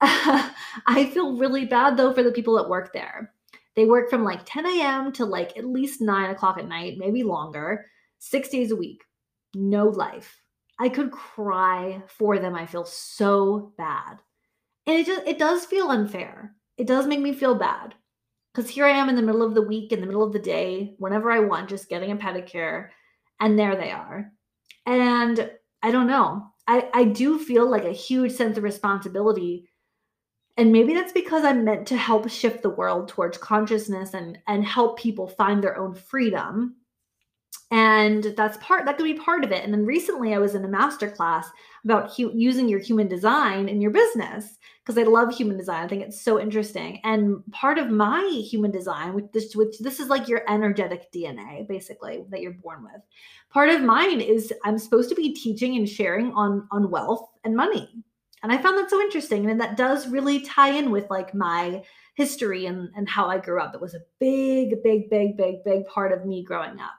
I 0.02 1.10
feel 1.12 1.36
really 1.36 1.66
bad 1.66 1.96
though 1.96 2.12
for 2.12 2.22
the 2.22 2.32
people 2.32 2.56
that 2.56 2.68
work 2.68 2.92
there. 2.92 3.32
They 3.76 3.84
work 3.84 4.10
from 4.10 4.24
like 4.24 4.40
10 4.44 4.66
a.m. 4.66 5.12
to 5.12 5.24
like 5.24 5.56
at 5.56 5.64
least 5.64 6.00
nine 6.00 6.30
o'clock 6.30 6.58
at 6.58 6.68
night, 6.68 6.96
maybe 6.98 7.22
longer, 7.22 7.86
six 8.18 8.48
days 8.48 8.70
a 8.70 8.76
week, 8.76 9.02
no 9.54 9.86
life. 9.86 10.40
I 10.78 10.88
could 10.88 11.10
cry 11.10 12.02
for 12.08 12.38
them. 12.38 12.54
I 12.54 12.66
feel 12.66 12.84
so 12.84 13.72
bad. 13.76 14.18
And 14.86 14.96
it 14.96 15.06
just 15.06 15.26
it 15.26 15.38
does 15.38 15.66
feel 15.66 15.90
unfair. 15.90 16.54
It 16.78 16.86
does 16.86 17.06
make 17.06 17.20
me 17.20 17.32
feel 17.32 17.54
bad. 17.54 17.94
Because 18.52 18.68
here 18.70 18.86
I 18.86 18.90
am 18.90 19.08
in 19.08 19.14
the 19.14 19.22
middle 19.22 19.42
of 19.42 19.54
the 19.54 19.62
week, 19.62 19.92
in 19.92 20.00
the 20.00 20.06
middle 20.06 20.24
of 20.24 20.32
the 20.32 20.38
day, 20.40 20.94
whenever 20.98 21.30
I 21.30 21.38
want, 21.38 21.68
just 21.68 21.88
getting 21.88 22.10
a 22.10 22.16
pedicure, 22.16 22.88
and 23.38 23.56
there 23.56 23.76
they 23.76 23.92
are. 23.92 24.32
And 24.86 25.50
I 25.82 25.90
don't 25.92 26.08
know. 26.08 26.46
I, 26.66 26.88
I 26.92 27.04
do 27.04 27.38
feel 27.38 27.70
like 27.70 27.84
a 27.84 27.92
huge 27.92 28.32
sense 28.32 28.58
of 28.58 28.64
responsibility 28.64 29.69
and 30.60 30.70
maybe 30.70 30.92
that's 30.92 31.12
because 31.12 31.42
i'm 31.42 31.64
meant 31.64 31.86
to 31.86 31.96
help 31.96 32.28
shift 32.28 32.62
the 32.62 32.68
world 32.68 33.08
towards 33.08 33.38
consciousness 33.38 34.12
and 34.12 34.38
and 34.46 34.62
help 34.64 34.98
people 34.98 35.26
find 35.26 35.64
their 35.64 35.78
own 35.78 35.94
freedom. 35.94 36.76
And 37.72 38.34
that's 38.36 38.58
part 38.58 38.84
that 38.84 38.96
could 38.96 39.04
be 39.04 39.14
part 39.14 39.44
of 39.44 39.52
it. 39.52 39.64
And 39.64 39.72
then 39.72 39.86
recently 39.86 40.34
i 40.34 40.38
was 40.38 40.54
in 40.54 40.64
a 40.64 40.68
master 40.68 41.10
class 41.10 41.48
about 41.84 42.14
hu- 42.14 42.32
using 42.34 42.68
your 42.68 42.80
human 42.80 43.08
design 43.08 43.68
in 43.70 43.80
your 43.80 43.90
business 43.90 44.58
because 44.84 44.98
i 44.98 45.02
love 45.04 45.34
human 45.34 45.56
design. 45.56 45.82
I 45.82 45.88
think 45.88 46.02
it's 46.02 46.20
so 46.20 46.38
interesting. 46.38 47.00
And 47.04 47.42
part 47.52 47.78
of 47.78 47.88
my 47.88 48.22
human 48.50 48.70
design 48.70 49.14
which 49.14 49.26
this 49.32 49.56
which 49.56 49.78
this 49.78 49.98
is 49.98 50.08
like 50.08 50.28
your 50.28 50.42
energetic 50.46 51.10
dna 51.10 51.66
basically 51.68 52.26
that 52.28 52.42
you're 52.42 52.52
born 52.52 52.82
with. 52.82 53.00
Part 53.50 53.70
of 53.70 53.80
mine 53.82 54.20
is 54.20 54.52
i'm 54.64 54.78
supposed 54.78 55.08
to 55.08 55.14
be 55.14 55.32
teaching 55.32 55.76
and 55.76 55.88
sharing 55.88 56.32
on 56.34 56.68
on 56.70 56.90
wealth 56.90 57.30
and 57.44 57.56
money 57.56 58.04
and 58.42 58.50
I 58.50 58.58
found 58.58 58.78
that 58.78 58.90
so 58.90 59.00
interesting. 59.00 59.50
And 59.50 59.60
that 59.60 59.76
does 59.76 60.08
really 60.08 60.40
tie 60.40 60.70
in 60.70 60.90
with 60.90 61.10
like 61.10 61.34
my 61.34 61.82
history 62.14 62.66
and, 62.66 62.88
and 62.96 63.08
how 63.08 63.26
I 63.26 63.38
grew 63.38 63.60
up. 63.60 63.72
that 63.72 63.80
was 63.80 63.94
a 63.94 64.02
big, 64.18 64.82
big, 64.82 65.10
big, 65.10 65.36
big, 65.36 65.64
big 65.64 65.86
part 65.86 66.12
of 66.12 66.26
me 66.26 66.42
growing 66.44 66.78
up. 66.80 66.94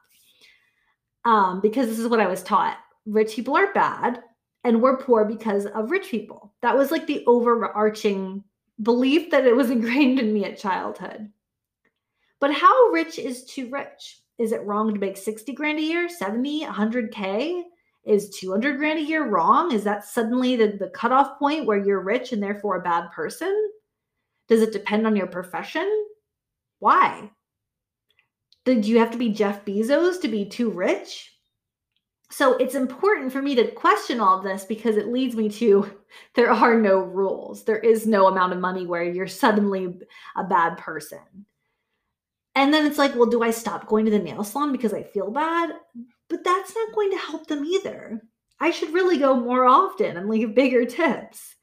Um, 1.26 1.62
because 1.62 1.88
this 1.88 2.00
is 2.00 2.08
what 2.08 2.20
I 2.20 2.28
was 2.28 2.44
taught. 2.44 2.78
Rich 3.06 3.36
people 3.36 3.56
are 3.56 3.74
bad 3.74 4.22
and 4.64 4.82
we're 4.82 4.98
poor 4.98 5.26
because 5.26 5.66
of 5.68 5.92
rich 5.92 6.10
people. 6.10 6.54
That 6.62 6.78
was 6.78 6.92
like 6.92 7.08
the 7.08 7.24
overarching 7.26 8.44
belief 8.82 9.32
that 9.32 9.46
it 9.46 9.56
was 9.56 9.70
ingrained 9.72 10.20
in 10.20 10.34
me 10.34 10.46
at 10.46 10.58
childhood. 10.58 11.30
But 12.40 12.54
how 12.54 12.90
rich 12.90 13.20
is 13.20 13.46
too 13.46 13.70
rich? 13.70 14.20
Is 14.40 14.52
it 14.52 14.66
wrong 14.66 14.94
to 14.94 15.00
make 15.00 15.18
60 15.18 15.54
grand 15.54 15.78
a 15.78 15.84
year, 15.84 16.10
70, 16.10 16.66
100K? 16.66 17.64
Is 18.06 18.30
200 18.40 18.78
grand 18.78 19.00
a 19.00 19.04
year 19.04 19.28
wrong? 19.28 19.72
Is 19.72 19.84
that 19.84 20.06
suddenly 20.06 20.56
the, 20.56 20.78
the 20.80 20.90
cutoff 20.90 21.38
point 21.38 21.66
where 21.66 21.84
you're 21.84 22.02
rich 22.02 22.32
and 22.32 22.42
therefore 22.42 22.78
a 22.78 22.82
bad 22.82 23.12
person? 23.12 23.72
Does 24.48 24.62
it 24.62 24.74
depend 24.74 25.06
on 25.06 25.16
your 25.16 25.28
profession? 25.28 25.88
Why? 26.80 27.32
Did 28.66 28.86
you 28.86 29.00
have 29.00 29.12
to 29.12 29.18
be 29.18 29.30
Jeff 29.30 29.66
Bezos 29.66 30.22
to 30.22 30.28
be 30.28 30.46
too 30.46 30.70
rich? 30.70 31.32
So 32.32 32.56
it's 32.58 32.76
important 32.76 33.32
for 33.34 33.42
me 33.42 33.56
to 33.56 33.72
question 33.72 34.20
all 34.20 34.38
of 34.38 34.44
this 34.44 34.64
because 34.64 34.96
it 34.96 35.10
leads 35.10 35.36
me 35.36 35.50
to 35.50 35.92
there 36.36 36.52
are 36.52 36.80
no 36.80 37.00
rules. 37.00 37.64
There 37.64 37.80
is 37.80 38.08
no 38.08 38.28
amount 38.28 38.54
of 38.54 38.60
money 38.60 38.86
where 38.86 39.04
you're 39.04 39.28
suddenly 39.28 40.00
a 40.36 40.44
bad 40.44 40.78
person. 40.78 41.20
And 42.56 42.74
then 42.74 42.86
it's 42.86 42.98
like, 42.98 43.16
well, 43.16 43.30
do 43.30 43.44
I 43.44 43.52
stop 43.52 43.88
going 43.88 44.06
to 44.06 44.12
the 44.12 44.20
nail 44.20 44.44
salon 44.44 44.72
because 44.72 44.94
I 44.94 45.04
feel 45.04 45.32
bad? 45.32 45.72
But 46.32 46.44
that's 46.46 46.74
not 46.74 46.96
going 46.96 47.12
to 47.12 47.18
help 47.18 47.46
them 47.46 47.66
either. 47.66 48.22
I 48.60 48.72
should 48.72 48.94
really 48.94 49.18
go 49.18 49.36
more 49.36 49.66
often 49.66 50.16
and 50.16 50.30
leave 50.30 50.56
bigger 50.56 50.86
tips. 50.86 51.56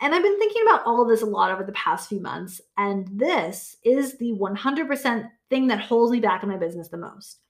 And 0.00 0.14
I've 0.14 0.22
been 0.22 0.38
thinking 0.38 0.62
about 0.62 0.84
all 0.86 1.02
of 1.02 1.08
this 1.08 1.22
a 1.22 1.26
lot 1.26 1.52
over 1.52 1.62
the 1.62 1.72
past 1.72 2.08
few 2.08 2.20
months. 2.20 2.60
And 2.78 3.06
this 3.12 3.76
is 3.84 4.16
the 4.16 4.32
100% 4.32 5.30
thing 5.50 5.66
that 5.66 5.80
holds 5.80 6.10
me 6.10 6.20
back 6.20 6.42
in 6.42 6.48
my 6.48 6.56
business 6.56 6.88
the 6.88 6.96
most 6.96 7.40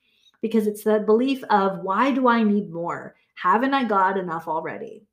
because 0.43 0.67
it's 0.67 0.85
the 0.85 0.99
belief 1.01 1.43
of 1.45 1.79
why 1.79 2.11
do 2.11 2.29
I 2.29 2.43
need 2.43 2.71
more? 2.71 3.15
Haven't 3.37 3.73
I 3.73 3.85
got 3.85 4.19
enough 4.19 4.49
already? 4.49 5.07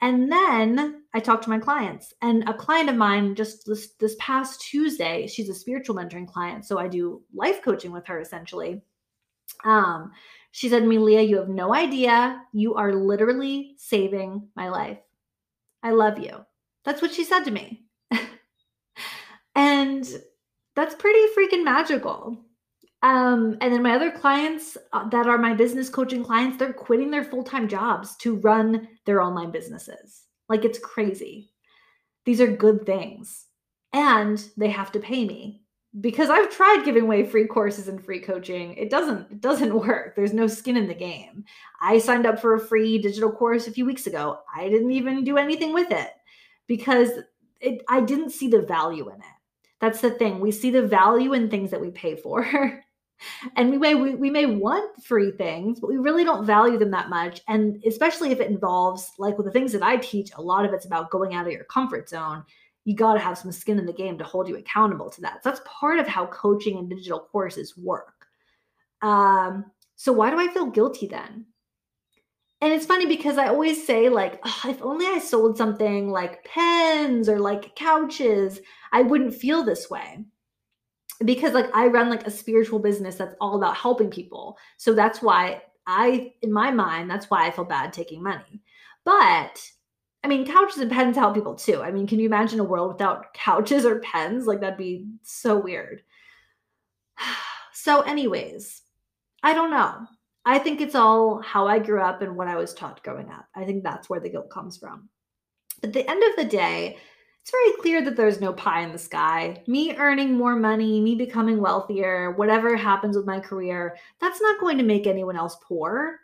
And 0.00 0.32
then 0.32 1.04
I 1.14 1.20
talked 1.20 1.44
to 1.44 1.50
my 1.50 1.58
clients, 1.58 2.12
and 2.20 2.46
a 2.46 2.52
client 2.52 2.90
of 2.90 2.96
mine 2.96 3.34
just 3.36 3.64
this, 3.64 3.92
this 4.00 4.16
past 4.18 4.60
Tuesday, 4.60 5.26
she's 5.26 5.48
a 5.48 5.54
spiritual 5.54 5.96
mentoring 5.96 6.26
client. 6.26 6.66
So 6.66 6.78
I 6.78 6.88
do 6.88 7.22
life 7.32 7.62
coaching 7.62 7.92
with 7.92 8.06
her 8.06 8.20
essentially. 8.20 8.82
Um, 9.64 10.10
she 10.54 10.68
said 10.68 10.86
Melia, 10.86 11.20
you 11.20 11.36
have 11.38 11.48
no 11.48 11.74
idea. 11.74 12.40
You 12.52 12.76
are 12.76 12.94
literally 12.94 13.74
saving 13.76 14.50
my 14.54 14.68
life. 14.68 15.00
I 15.82 15.90
love 15.90 16.20
you. 16.20 16.46
That's 16.84 17.02
what 17.02 17.12
she 17.12 17.24
said 17.24 17.40
to 17.40 17.50
me. 17.50 17.86
and 19.56 20.06
that's 20.76 20.94
pretty 20.94 21.18
freaking 21.36 21.64
magical. 21.64 22.38
Um, 23.02 23.56
and 23.60 23.74
then 23.74 23.82
my 23.82 23.96
other 23.96 24.12
clients 24.12 24.76
uh, 24.92 25.08
that 25.08 25.26
are 25.26 25.38
my 25.38 25.54
business 25.54 25.88
coaching 25.88 26.22
clients, 26.22 26.56
they're 26.56 26.72
quitting 26.72 27.10
their 27.10 27.24
full 27.24 27.42
time 27.42 27.66
jobs 27.66 28.14
to 28.18 28.36
run 28.36 28.86
their 29.06 29.20
online 29.20 29.50
businesses. 29.50 30.22
Like 30.48 30.64
it's 30.64 30.78
crazy. 30.78 31.50
These 32.26 32.40
are 32.40 32.46
good 32.46 32.86
things. 32.86 33.46
And 33.92 34.40
they 34.56 34.70
have 34.70 34.92
to 34.92 35.00
pay 35.00 35.24
me 35.24 35.63
because 36.00 36.28
I've 36.28 36.50
tried 36.50 36.84
giving 36.84 37.04
away 37.04 37.24
free 37.24 37.46
courses 37.46 37.88
and 37.88 38.04
free 38.04 38.20
coaching. 38.20 38.74
It 38.74 38.90
doesn't 38.90 39.30
it 39.30 39.40
doesn't 39.40 39.74
work. 39.86 40.16
There's 40.16 40.32
no 40.32 40.46
skin 40.46 40.76
in 40.76 40.88
the 40.88 40.94
game. 40.94 41.44
I 41.80 41.98
signed 41.98 42.26
up 42.26 42.40
for 42.40 42.54
a 42.54 42.60
free 42.60 42.98
digital 42.98 43.30
course 43.30 43.66
a 43.66 43.72
few 43.72 43.86
weeks 43.86 44.06
ago. 44.06 44.40
I 44.54 44.68
didn't 44.68 44.92
even 44.92 45.24
do 45.24 45.36
anything 45.36 45.72
with 45.72 45.90
it 45.90 46.10
because 46.66 47.10
it 47.60 47.82
I 47.88 48.00
didn't 48.00 48.30
see 48.30 48.48
the 48.48 48.62
value 48.62 49.08
in 49.08 49.16
it. 49.16 49.24
That's 49.80 50.00
the 50.00 50.10
thing. 50.10 50.40
We 50.40 50.50
see 50.50 50.70
the 50.70 50.86
value 50.86 51.32
in 51.32 51.50
things 51.50 51.70
that 51.70 51.80
we 51.80 51.90
pay 51.90 52.16
for. 52.16 52.44
and 53.56 53.70
we 53.70 53.78
may 53.78 53.94
we, 53.94 54.16
we 54.16 54.30
may 54.30 54.46
want 54.46 55.02
free 55.04 55.30
things, 55.30 55.78
but 55.78 55.88
we 55.88 55.96
really 55.96 56.24
don't 56.24 56.44
value 56.44 56.78
them 56.78 56.90
that 56.90 57.08
much. 57.08 57.40
And 57.46 57.80
especially 57.86 58.32
if 58.32 58.40
it 58.40 58.50
involves 58.50 59.12
like 59.18 59.36
with 59.36 59.46
the 59.46 59.52
things 59.52 59.72
that 59.72 59.82
I 59.82 59.98
teach, 59.98 60.32
a 60.34 60.42
lot 60.42 60.64
of 60.64 60.72
it's 60.72 60.86
about 60.86 61.10
going 61.10 61.34
out 61.34 61.46
of 61.46 61.52
your 61.52 61.64
comfort 61.64 62.08
zone 62.08 62.44
you 62.84 62.94
got 62.94 63.14
to 63.14 63.20
have 63.20 63.38
some 63.38 63.52
skin 63.52 63.78
in 63.78 63.86
the 63.86 63.92
game 63.92 64.18
to 64.18 64.24
hold 64.24 64.48
you 64.48 64.56
accountable 64.56 65.10
to 65.10 65.20
that. 65.22 65.42
So 65.42 65.50
that's 65.50 65.60
part 65.64 65.98
of 65.98 66.06
how 66.06 66.26
coaching 66.26 66.76
and 66.78 66.88
digital 66.88 67.20
courses 67.20 67.76
work. 67.76 68.26
Um, 69.02 69.66
so 69.96 70.12
why 70.12 70.30
do 70.30 70.38
I 70.38 70.48
feel 70.48 70.66
guilty 70.66 71.06
then? 71.06 71.46
And 72.60 72.72
it's 72.72 72.86
funny 72.86 73.06
because 73.06 73.36
I 73.36 73.48
always 73.48 73.86
say, 73.86 74.08
like, 74.08 74.40
"Ugh, 74.42 74.70
if 74.70 74.82
only 74.82 75.06
I 75.06 75.18
sold 75.18 75.58
something 75.58 76.10
like 76.10 76.44
pens 76.44 77.28
or 77.28 77.38
like 77.38 77.76
couches, 77.76 78.60
I 78.92 79.02
wouldn't 79.02 79.34
feel 79.34 79.62
this 79.62 79.90
way. 79.90 80.24
Because 81.24 81.52
like 81.52 81.68
I 81.74 81.86
run 81.88 82.08
like 82.10 82.26
a 82.26 82.30
spiritual 82.30 82.78
business 82.78 83.16
that's 83.16 83.34
all 83.40 83.56
about 83.56 83.76
helping 83.76 84.10
people. 84.10 84.56
So 84.78 84.94
that's 84.94 85.20
why 85.22 85.62
I, 85.86 86.32
in 86.42 86.52
my 86.52 86.70
mind, 86.70 87.10
that's 87.10 87.30
why 87.30 87.46
I 87.46 87.50
feel 87.50 87.64
bad 87.64 87.92
taking 87.92 88.22
money. 88.22 88.62
But 89.04 89.62
I 90.24 90.26
mean, 90.26 90.46
couches 90.46 90.78
and 90.78 90.90
pens 90.90 91.16
help 91.16 91.34
people 91.34 91.54
too. 91.54 91.82
I 91.82 91.90
mean, 91.90 92.06
can 92.06 92.18
you 92.18 92.24
imagine 92.24 92.58
a 92.58 92.64
world 92.64 92.92
without 92.92 93.34
couches 93.34 93.84
or 93.84 94.00
pens? 94.00 94.46
Like, 94.46 94.60
that'd 94.60 94.78
be 94.78 95.06
so 95.22 95.58
weird. 95.58 96.02
So, 97.76 98.00
anyways, 98.00 98.80
I 99.42 99.52
don't 99.52 99.70
know. 99.70 100.06
I 100.46 100.58
think 100.58 100.80
it's 100.80 100.94
all 100.94 101.42
how 101.42 101.66
I 101.66 101.78
grew 101.78 102.00
up 102.00 102.22
and 102.22 102.34
what 102.34 102.48
I 102.48 102.56
was 102.56 102.72
taught 102.72 103.02
growing 103.02 103.28
up. 103.28 103.46
I 103.54 103.64
think 103.64 103.82
that's 103.82 104.08
where 104.08 104.20
the 104.20 104.30
guilt 104.30 104.48
comes 104.48 104.78
from. 104.78 105.10
But 105.82 105.88
at 105.88 105.92
the 105.92 106.10
end 106.10 106.22
of 106.22 106.36
the 106.36 106.46
day, 106.46 106.96
it's 107.42 107.50
very 107.50 107.72
clear 107.82 108.02
that 108.02 108.16
there's 108.16 108.40
no 108.40 108.54
pie 108.54 108.80
in 108.80 108.92
the 108.92 108.98
sky. 108.98 109.62
Me 109.66 109.94
earning 109.96 110.32
more 110.32 110.56
money, 110.56 110.98
me 110.98 111.14
becoming 111.14 111.60
wealthier, 111.60 112.30
whatever 112.30 112.74
happens 112.74 113.18
with 113.18 113.26
my 113.26 113.38
career, 113.38 113.98
that's 114.18 114.40
not 114.40 114.58
going 114.60 114.78
to 114.78 114.84
make 114.84 115.06
anyone 115.06 115.36
else 115.36 115.58
poor. 115.62 116.20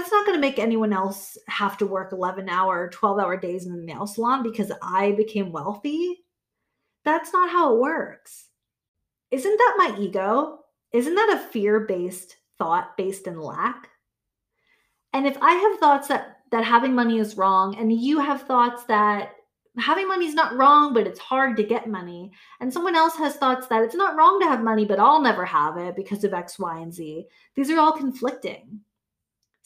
That's 0.00 0.12
not 0.12 0.24
going 0.24 0.38
to 0.38 0.40
make 0.40 0.58
anyone 0.58 0.94
else 0.94 1.36
have 1.46 1.76
to 1.76 1.86
work 1.86 2.12
11 2.12 2.48
hour, 2.48 2.88
12 2.88 3.18
hour 3.18 3.36
days 3.36 3.66
in 3.66 3.76
the 3.76 3.82
nail 3.82 4.06
salon 4.06 4.42
because 4.42 4.72
I 4.80 5.12
became 5.12 5.52
wealthy. 5.52 6.24
That's 7.04 7.34
not 7.34 7.50
how 7.50 7.74
it 7.74 7.80
works. 7.80 8.46
Isn't 9.30 9.58
that 9.58 9.74
my 9.76 9.94
ego? 10.00 10.60
Isn't 10.94 11.14
that 11.16 11.34
a 11.34 11.48
fear 11.50 11.80
based 11.80 12.36
thought 12.56 12.96
based 12.96 13.26
in 13.26 13.38
lack? 13.38 13.90
And 15.12 15.26
if 15.26 15.36
I 15.42 15.52
have 15.52 15.78
thoughts 15.78 16.08
that 16.08 16.38
that 16.50 16.64
having 16.64 16.94
money 16.94 17.18
is 17.18 17.36
wrong 17.36 17.76
and 17.76 17.92
you 17.92 18.20
have 18.20 18.46
thoughts 18.46 18.84
that 18.84 19.32
having 19.78 20.08
money 20.08 20.24
is 20.24 20.34
not 20.34 20.56
wrong 20.56 20.94
but 20.94 21.06
it's 21.06 21.20
hard 21.20 21.58
to 21.58 21.62
get 21.62 21.90
money 21.90 22.32
and 22.60 22.72
someone 22.72 22.96
else 22.96 23.16
has 23.16 23.36
thoughts 23.36 23.66
that 23.66 23.82
it's 23.82 23.94
not 23.94 24.16
wrong 24.16 24.40
to 24.40 24.46
have 24.46 24.62
money 24.62 24.86
but 24.86 24.98
I'll 24.98 25.20
never 25.20 25.44
have 25.44 25.76
it 25.76 25.94
because 25.94 26.24
of 26.24 26.32
X 26.32 26.58
Y 26.58 26.78
and 26.80 26.94
Z. 26.94 27.26
These 27.54 27.70
are 27.70 27.78
all 27.78 27.92
conflicting. 27.92 28.80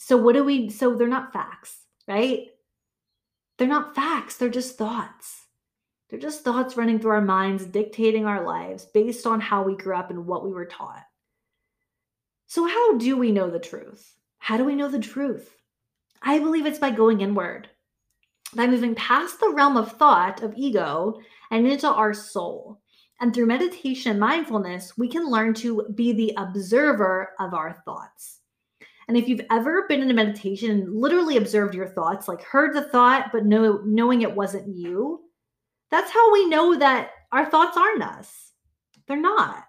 So 0.06 0.18
what 0.18 0.34
do 0.34 0.44
we 0.44 0.68
so 0.68 0.94
they're 0.94 1.08
not 1.08 1.32
facts, 1.32 1.78
right? 2.06 2.48
They're 3.56 3.66
not 3.66 3.94
facts, 3.94 4.36
they're 4.36 4.50
just 4.50 4.76
thoughts. 4.76 5.46
They're 6.10 6.18
just 6.18 6.44
thoughts 6.44 6.76
running 6.76 6.98
through 6.98 7.12
our 7.12 7.22
minds, 7.22 7.64
dictating 7.64 8.26
our 8.26 8.44
lives 8.44 8.84
based 8.84 9.26
on 9.26 9.40
how 9.40 9.62
we 9.62 9.74
grew 9.74 9.96
up 9.96 10.10
and 10.10 10.26
what 10.26 10.44
we 10.44 10.52
were 10.52 10.66
taught. 10.66 11.04
So, 12.48 12.66
how 12.66 12.98
do 12.98 13.16
we 13.16 13.32
know 13.32 13.48
the 13.48 13.58
truth? 13.58 14.14
How 14.36 14.58
do 14.58 14.64
we 14.64 14.74
know 14.74 14.90
the 14.90 14.98
truth? 14.98 15.56
I 16.20 16.38
believe 16.38 16.66
it's 16.66 16.78
by 16.78 16.90
going 16.90 17.22
inward, 17.22 17.70
by 18.54 18.66
moving 18.66 18.94
past 18.94 19.40
the 19.40 19.54
realm 19.54 19.78
of 19.78 19.92
thought, 19.92 20.42
of 20.42 20.52
ego, 20.54 21.18
and 21.50 21.66
into 21.66 21.88
our 21.88 22.12
soul. 22.12 22.82
And 23.22 23.32
through 23.32 23.46
meditation 23.46 24.10
and 24.10 24.20
mindfulness, 24.20 24.98
we 24.98 25.08
can 25.08 25.30
learn 25.30 25.54
to 25.54 25.86
be 25.94 26.12
the 26.12 26.34
observer 26.36 27.30
of 27.40 27.54
our 27.54 27.72
thoughts. 27.86 28.40
And 29.08 29.16
if 29.16 29.28
you've 29.28 29.46
ever 29.50 29.86
been 29.88 30.00
in 30.00 30.10
a 30.10 30.14
meditation 30.14 30.70
and 30.70 30.94
literally 30.94 31.36
observed 31.36 31.74
your 31.74 31.88
thoughts, 31.88 32.26
like 32.26 32.42
heard 32.42 32.74
the 32.74 32.88
thought, 32.88 33.30
but 33.32 33.44
know, 33.44 33.82
knowing 33.84 34.22
it 34.22 34.34
wasn't 34.34 34.74
you, 34.74 35.20
that's 35.90 36.10
how 36.10 36.32
we 36.32 36.48
know 36.48 36.76
that 36.78 37.10
our 37.30 37.44
thoughts 37.46 37.76
aren't 37.76 38.02
us. 38.02 38.52
They're 39.06 39.20
not. 39.20 39.64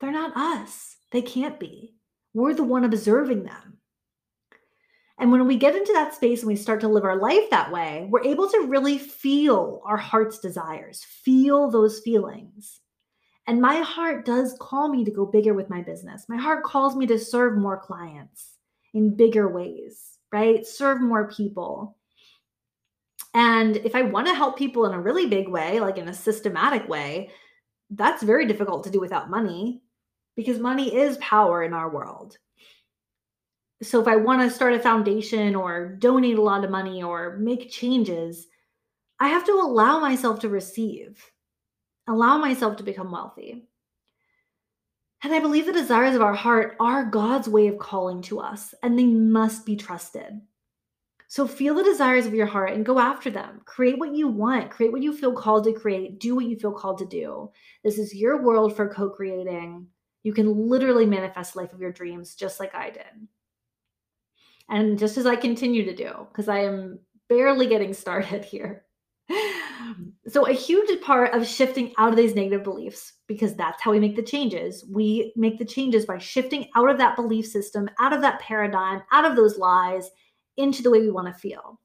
They're 0.00 0.12
not 0.12 0.36
us. 0.36 0.96
They 1.10 1.22
can't 1.22 1.58
be. 1.58 1.94
We're 2.32 2.54
the 2.54 2.64
one 2.64 2.84
observing 2.84 3.44
them. 3.44 3.78
And 5.18 5.30
when 5.30 5.46
we 5.46 5.56
get 5.56 5.76
into 5.76 5.92
that 5.92 6.14
space 6.14 6.40
and 6.40 6.48
we 6.48 6.56
start 6.56 6.80
to 6.80 6.88
live 6.88 7.04
our 7.04 7.16
life 7.16 7.48
that 7.50 7.70
way, 7.70 8.06
we're 8.10 8.24
able 8.24 8.48
to 8.48 8.66
really 8.66 8.98
feel 8.98 9.80
our 9.86 9.96
heart's 9.96 10.40
desires, 10.40 11.04
feel 11.04 11.70
those 11.70 12.00
feelings. 12.00 12.80
And 13.46 13.60
my 13.60 13.76
heart 13.76 14.24
does 14.24 14.56
call 14.60 14.88
me 14.88 15.04
to 15.04 15.10
go 15.10 15.26
bigger 15.26 15.52
with 15.52 15.68
my 15.68 15.82
business. 15.82 16.26
My 16.28 16.36
heart 16.36 16.64
calls 16.64 16.96
me 16.96 17.06
to 17.08 17.18
serve 17.18 17.58
more 17.58 17.78
clients 17.78 18.54
in 18.94 19.16
bigger 19.16 19.48
ways, 19.48 20.18
right? 20.32 20.66
Serve 20.66 21.00
more 21.00 21.28
people. 21.30 21.96
And 23.34 23.76
if 23.78 23.94
I 23.94 24.02
want 24.02 24.28
to 24.28 24.34
help 24.34 24.56
people 24.56 24.86
in 24.86 24.94
a 24.94 25.00
really 25.00 25.26
big 25.26 25.48
way, 25.48 25.80
like 25.80 25.98
in 25.98 26.08
a 26.08 26.14
systematic 26.14 26.88
way, 26.88 27.30
that's 27.90 28.22
very 28.22 28.46
difficult 28.46 28.84
to 28.84 28.90
do 28.90 29.00
without 29.00 29.28
money 29.28 29.82
because 30.36 30.58
money 30.58 30.94
is 30.94 31.16
power 31.18 31.62
in 31.62 31.74
our 31.74 31.90
world. 31.90 32.38
So 33.82 34.00
if 34.00 34.08
I 34.08 34.16
want 34.16 34.40
to 34.40 34.54
start 34.54 34.72
a 34.72 34.80
foundation 34.80 35.54
or 35.54 35.96
donate 35.96 36.38
a 36.38 36.42
lot 36.42 36.64
of 36.64 36.70
money 36.70 37.02
or 37.02 37.36
make 37.38 37.70
changes, 37.70 38.46
I 39.20 39.28
have 39.28 39.44
to 39.46 39.52
allow 39.52 40.00
myself 40.00 40.40
to 40.40 40.48
receive, 40.48 41.22
allow 42.06 42.38
myself 42.38 42.76
to 42.76 42.82
become 42.82 43.10
wealthy. 43.10 43.66
And 45.22 45.32
I 45.32 45.40
believe 45.40 45.66
the 45.66 45.72
desires 45.72 46.14
of 46.14 46.22
our 46.22 46.34
heart 46.34 46.76
are 46.80 47.04
God's 47.04 47.48
way 47.48 47.66
of 47.68 47.78
calling 47.78 48.20
to 48.22 48.40
us, 48.40 48.74
and 48.82 48.98
they 48.98 49.06
must 49.06 49.64
be 49.64 49.76
trusted. 49.76 50.40
So 51.28 51.46
feel 51.46 51.74
the 51.74 51.82
desires 51.82 52.26
of 52.26 52.34
your 52.34 52.46
heart 52.46 52.72
and 52.72 52.84
go 52.84 52.98
after 52.98 53.30
them. 53.30 53.62
Create 53.64 53.98
what 53.98 54.14
you 54.14 54.28
want, 54.28 54.70
create 54.70 54.92
what 54.92 55.02
you 55.02 55.16
feel 55.16 55.32
called 55.32 55.64
to 55.64 55.72
create, 55.72 56.20
do 56.20 56.34
what 56.34 56.44
you 56.44 56.56
feel 56.56 56.72
called 56.72 56.98
to 56.98 57.06
do. 57.06 57.50
This 57.82 57.98
is 57.98 58.14
your 58.14 58.42
world 58.42 58.76
for 58.76 58.92
co 58.92 59.08
creating 59.08 59.86
you 60.24 60.32
can 60.32 60.68
literally 60.68 61.06
manifest 61.06 61.54
life 61.54 61.72
of 61.72 61.80
your 61.80 61.92
dreams 61.92 62.34
just 62.34 62.58
like 62.58 62.74
I 62.74 62.90
did. 62.90 63.28
And 64.68 64.98
just 64.98 65.18
as 65.18 65.26
I 65.26 65.36
continue 65.36 65.84
to 65.84 65.94
do, 65.94 66.26
because 66.32 66.48
I 66.48 66.60
am 66.60 66.98
barely 67.28 67.68
getting 67.68 67.92
started 67.94 68.44
here. 68.44 68.84
So, 70.26 70.46
a 70.46 70.52
huge 70.52 71.00
part 71.02 71.34
of 71.34 71.46
shifting 71.46 71.92
out 71.98 72.10
of 72.10 72.16
these 72.16 72.34
negative 72.34 72.64
beliefs, 72.64 73.12
because 73.26 73.54
that's 73.54 73.82
how 73.82 73.92
we 73.92 74.00
make 74.00 74.16
the 74.16 74.22
changes, 74.22 74.84
we 74.90 75.32
make 75.36 75.58
the 75.58 75.64
changes 75.64 76.06
by 76.06 76.18
shifting 76.18 76.68
out 76.74 76.90
of 76.90 76.98
that 76.98 77.16
belief 77.16 77.46
system, 77.46 77.88
out 78.00 78.12
of 78.12 78.22
that 78.22 78.40
paradigm, 78.40 79.02
out 79.12 79.24
of 79.24 79.36
those 79.36 79.58
lies 79.58 80.10
into 80.56 80.82
the 80.82 80.90
way 80.90 81.00
we 81.00 81.10
want 81.10 81.28
to 81.28 81.40
feel. 81.40 81.78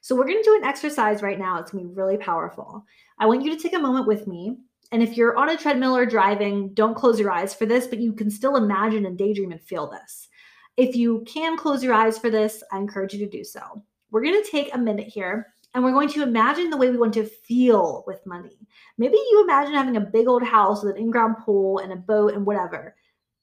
So, 0.00 0.16
we're 0.16 0.26
going 0.26 0.42
to 0.42 0.50
do 0.50 0.56
an 0.56 0.64
exercise 0.64 1.22
right 1.22 1.38
now. 1.38 1.58
It's 1.58 1.70
going 1.70 1.84
to 1.84 1.90
be 1.90 1.94
really 1.94 2.16
powerful. 2.16 2.84
I 3.18 3.26
want 3.26 3.42
you 3.42 3.54
to 3.54 3.62
take 3.62 3.74
a 3.74 3.78
moment 3.78 4.06
with 4.06 4.26
me 4.26 4.56
and 4.92 5.02
if 5.02 5.16
you're 5.16 5.38
on 5.38 5.48
a 5.48 5.56
treadmill 5.56 5.96
or 5.96 6.04
driving, 6.04 6.74
don't 6.74 6.94
close 6.94 7.18
your 7.18 7.30
eyes 7.30 7.54
for 7.54 7.64
this, 7.64 7.86
but 7.86 7.98
you 7.98 8.12
can 8.12 8.30
still 8.30 8.56
imagine 8.56 9.06
and 9.06 9.16
daydream 9.16 9.50
and 9.50 9.60
feel 9.60 9.90
this. 9.90 10.28
If 10.76 10.94
you 10.94 11.24
can 11.26 11.56
close 11.56 11.82
your 11.82 11.94
eyes 11.94 12.18
for 12.18 12.28
this, 12.28 12.62
I 12.70 12.76
encourage 12.76 13.14
you 13.14 13.18
to 13.20 13.30
do 13.30 13.42
so. 13.42 13.82
We're 14.10 14.22
going 14.22 14.40
to 14.42 14.50
take 14.50 14.74
a 14.74 14.78
minute 14.78 15.08
here 15.08 15.54
and 15.74 15.82
we're 15.82 15.92
going 15.92 16.08
to 16.10 16.22
imagine 16.22 16.70
the 16.70 16.76
way 16.76 16.90
we 16.90 16.98
want 16.98 17.14
to 17.14 17.24
feel 17.24 18.04
with 18.06 18.24
money. 18.26 18.68
Maybe 18.98 19.16
you 19.16 19.42
imagine 19.44 19.74
having 19.74 19.96
a 19.96 20.00
big 20.00 20.28
old 20.28 20.42
house 20.42 20.82
with 20.82 20.96
an 20.96 21.02
in 21.02 21.10
ground 21.10 21.36
pool 21.38 21.78
and 21.78 21.92
a 21.92 21.96
boat 21.96 22.34
and 22.34 22.44
whatever. 22.44 22.94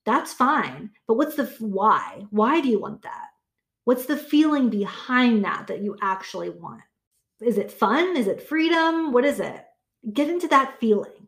That's 0.05 0.33
fine. 0.33 0.91
But 1.07 1.15
what's 1.15 1.35
the 1.35 1.45
why? 1.59 2.23
Why 2.29 2.61
do 2.61 2.69
you 2.69 2.79
want 2.79 3.01
that? 3.03 3.27
What's 3.85 4.05
the 4.05 4.17
feeling 4.17 4.69
behind 4.69 5.43
that 5.45 5.67
that 5.67 5.81
you 5.81 5.97
actually 6.01 6.51
want? 6.51 6.81
Is 7.41 7.57
it 7.57 7.71
fun? 7.71 8.15
Is 8.15 8.27
it 8.27 8.47
freedom? 8.47 9.11
What 9.11 9.25
is 9.25 9.39
it? 9.39 9.65
Get 10.13 10.29
into 10.29 10.47
that 10.49 10.79
feeling. 10.79 11.27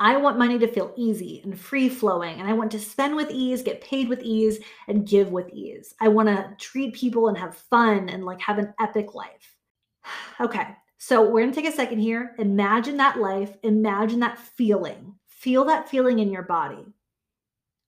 I 0.00 0.16
want 0.16 0.38
money 0.38 0.58
to 0.60 0.68
feel 0.68 0.94
easy 0.96 1.40
and 1.42 1.58
free 1.58 1.88
flowing, 1.88 2.38
and 2.38 2.48
I 2.48 2.52
want 2.52 2.70
to 2.72 2.78
spend 2.78 3.16
with 3.16 3.30
ease, 3.30 3.62
get 3.62 3.80
paid 3.80 4.08
with 4.08 4.22
ease, 4.22 4.60
and 4.86 5.06
give 5.06 5.32
with 5.32 5.48
ease. 5.50 5.94
I 6.00 6.06
want 6.06 6.28
to 6.28 6.54
treat 6.58 6.94
people 6.94 7.28
and 7.28 7.36
have 7.36 7.56
fun 7.56 8.08
and 8.08 8.24
like 8.24 8.40
have 8.40 8.58
an 8.58 8.74
epic 8.78 9.14
life. 9.14 9.57
Okay, 10.40 10.66
so 10.98 11.28
we're 11.28 11.40
gonna 11.42 11.52
take 11.52 11.68
a 11.68 11.72
second 11.72 11.98
here. 11.98 12.34
Imagine 12.38 12.96
that 12.98 13.18
life, 13.18 13.56
imagine 13.62 14.20
that 14.20 14.38
feeling. 14.38 15.14
Feel 15.26 15.64
that 15.64 15.88
feeling 15.88 16.18
in 16.18 16.30
your 16.30 16.42
body. 16.42 16.84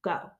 Go. 0.03 0.31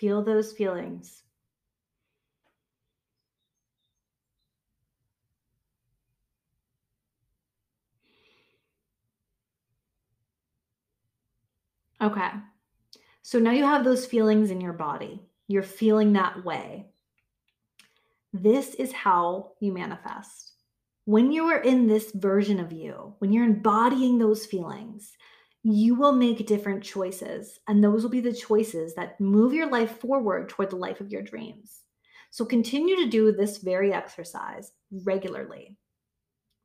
Feel 0.00 0.22
those 0.24 0.52
feelings. 0.52 1.24
Okay. 12.00 12.30
So 13.20 13.38
now 13.38 13.50
you 13.50 13.64
have 13.64 13.84
those 13.84 14.06
feelings 14.06 14.50
in 14.50 14.58
your 14.58 14.72
body. 14.72 15.20
You're 15.48 15.62
feeling 15.62 16.14
that 16.14 16.46
way. 16.46 16.86
This 18.32 18.74
is 18.76 18.92
how 18.92 19.52
you 19.60 19.70
manifest. 19.70 20.52
When 21.04 21.30
you 21.30 21.44
are 21.48 21.60
in 21.60 21.86
this 21.86 22.10
version 22.12 22.58
of 22.58 22.72
you, 22.72 23.14
when 23.18 23.34
you're 23.34 23.44
embodying 23.44 24.16
those 24.16 24.46
feelings, 24.46 25.12
you 25.62 25.94
will 25.94 26.12
make 26.12 26.46
different 26.46 26.82
choices. 26.82 27.58
And 27.68 27.82
those 27.82 28.02
will 28.02 28.10
be 28.10 28.20
the 28.20 28.32
choices 28.32 28.94
that 28.94 29.20
move 29.20 29.52
your 29.52 29.70
life 29.70 30.00
forward 30.00 30.48
toward 30.48 30.70
the 30.70 30.76
life 30.76 31.00
of 31.00 31.10
your 31.10 31.22
dreams. 31.22 31.82
So 32.30 32.44
continue 32.44 32.96
to 32.96 33.08
do 33.08 33.32
this 33.32 33.58
very 33.58 33.92
exercise 33.92 34.72
regularly. 34.90 35.76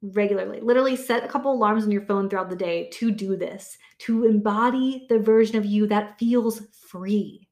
Regularly. 0.01 0.61
Literally 0.61 0.95
set 0.95 1.23
a 1.23 1.27
couple 1.27 1.51
alarms 1.51 1.83
on 1.83 1.91
your 1.91 2.05
phone 2.05 2.29
throughout 2.29 2.49
the 2.49 2.55
day 2.55 2.89
to 2.93 3.11
do 3.11 3.35
this, 3.35 3.77
to 3.99 4.25
embody 4.25 5.07
the 5.09 5.19
version 5.19 5.55
of 5.57 5.65
you 5.65 5.87
that 5.87 6.19
feels 6.19 6.61
free. 6.87 7.47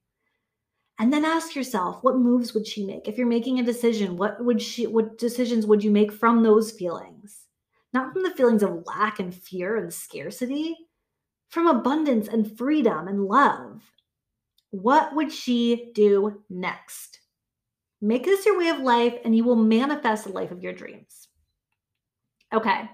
And 1.00 1.12
then 1.12 1.26
ask 1.26 1.56
yourself, 1.56 2.04
what 2.04 2.18
moves 2.18 2.54
would 2.54 2.68
she 2.68 2.86
make? 2.86 3.08
If 3.08 3.18
you're 3.18 3.26
making 3.26 3.60
a 3.60 3.64
decision, 3.64 4.16
what 4.16 4.44
would 4.46 4.62
she 4.62 4.86
what 4.86 5.18
decisions 5.18 5.66
would 5.66 5.84
you 5.84 5.90
make 5.90 6.12
from 6.12 6.44
those 6.44 6.72
feelings? 6.72 7.48
Not 7.94 8.14
from 8.14 8.22
the 8.22 8.32
feelings 8.32 8.62
of 8.62 8.86
lack 8.86 9.20
and 9.20 9.34
fear 9.34 9.78
and 9.78 9.92
scarcity, 9.92 10.78
from 11.54 11.68
abundance 11.68 12.28
and 12.28 12.58
freedom 12.58 13.08
and 13.08 13.26
love. 13.26 13.84
What 14.72 15.16
would 15.16 15.32
she 15.32 15.92
do 15.94 16.42
next? 16.50 17.20
Make 18.02 18.26
this 18.26 18.46
your 18.46 18.58
way 18.58 18.70
of 18.70 18.80
life 18.80 19.14
and 19.24 19.36
you 19.36 19.44
will 19.44 19.56
manifest 19.56 20.26
the 20.26 20.32
life 20.32 20.52
of 20.52 20.64
your 20.64 20.74
dreams. 20.74 21.28
Okay. 22.52 22.90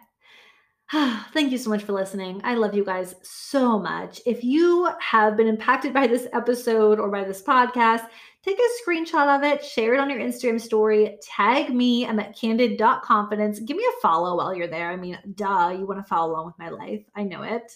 Thank 0.91 1.51
you 1.51 1.57
so 1.57 1.69
much 1.69 1.83
for 1.83 1.93
listening. 1.93 2.41
I 2.43 2.55
love 2.55 2.73
you 2.75 2.83
guys 2.83 3.15
so 3.21 3.79
much. 3.79 4.19
If 4.25 4.43
you 4.43 4.89
have 4.99 5.37
been 5.37 5.47
impacted 5.47 5.93
by 5.93 6.07
this 6.07 6.27
episode 6.33 6.99
or 6.99 7.09
by 7.09 7.23
this 7.23 7.41
podcast, 7.41 8.07
take 8.43 8.57
a 8.57 8.89
screenshot 8.89 9.35
of 9.35 9.43
it, 9.43 9.63
share 9.63 9.93
it 9.93 9.99
on 9.99 10.09
your 10.09 10.19
Instagram 10.19 10.59
story, 10.59 11.17
tag 11.21 11.73
me. 11.73 12.05
I'm 12.05 12.19
at 12.19 12.37
candid.confidence. 12.37 13.59
Give 13.59 13.75
me 13.75 13.83
a 13.83 14.01
follow 14.01 14.37
while 14.37 14.53
you're 14.53 14.67
there. 14.67 14.89
I 14.89 14.95
mean, 14.95 15.17
duh, 15.35 15.75
you 15.77 15.85
want 15.85 15.99
to 15.99 16.07
follow 16.07 16.31
along 16.31 16.45
with 16.45 16.59
my 16.59 16.69
life. 16.69 17.03
I 17.15 17.23
know 17.23 17.43
it. 17.43 17.75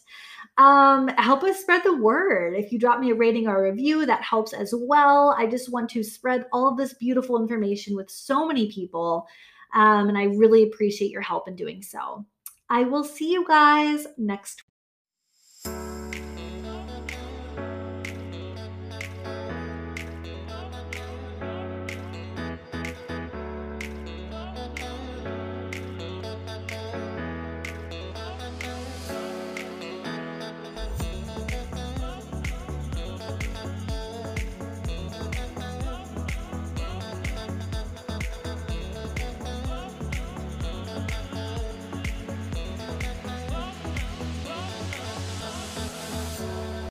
Um, 0.58 1.10
help 1.10 1.44
us 1.44 1.60
spread 1.60 1.84
the 1.84 1.98
word. 1.98 2.56
If 2.56 2.72
you 2.72 2.80
drop 2.80 3.00
me 3.00 3.12
a 3.12 3.16
rating 3.16 3.48
or 3.48 3.66
a 3.66 3.72
review, 3.72 4.06
that 4.06 4.24
helps 4.24 4.54
as 4.54 4.74
well. 4.76 5.36
I 5.38 5.48
just 5.48 5.72
want 5.72 5.90
to 5.92 6.04
spread 6.04 6.46
all 6.54 6.70
of 6.70 6.78
this 6.78 6.94
beautiful 6.94 7.42
information 7.42 7.96
with 7.96 8.10
so 8.10 8.48
many 8.48 8.72
people. 8.72 9.28
Um, 9.74 10.08
and 10.08 10.18
I 10.18 10.26
really 10.26 10.64
appreciate 10.64 11.12
your 11.12 11.22
help 11.22 11.48
in 11.48 11.56
doing 11.56 11.82
so. 11.82 12.26
I 12.70 12.84
will 12.84 13.04
see 13.04 13.32
you 13.32 13.46
guys 13.48 14.08
next 14.18 14.64
week. 15.66 15.93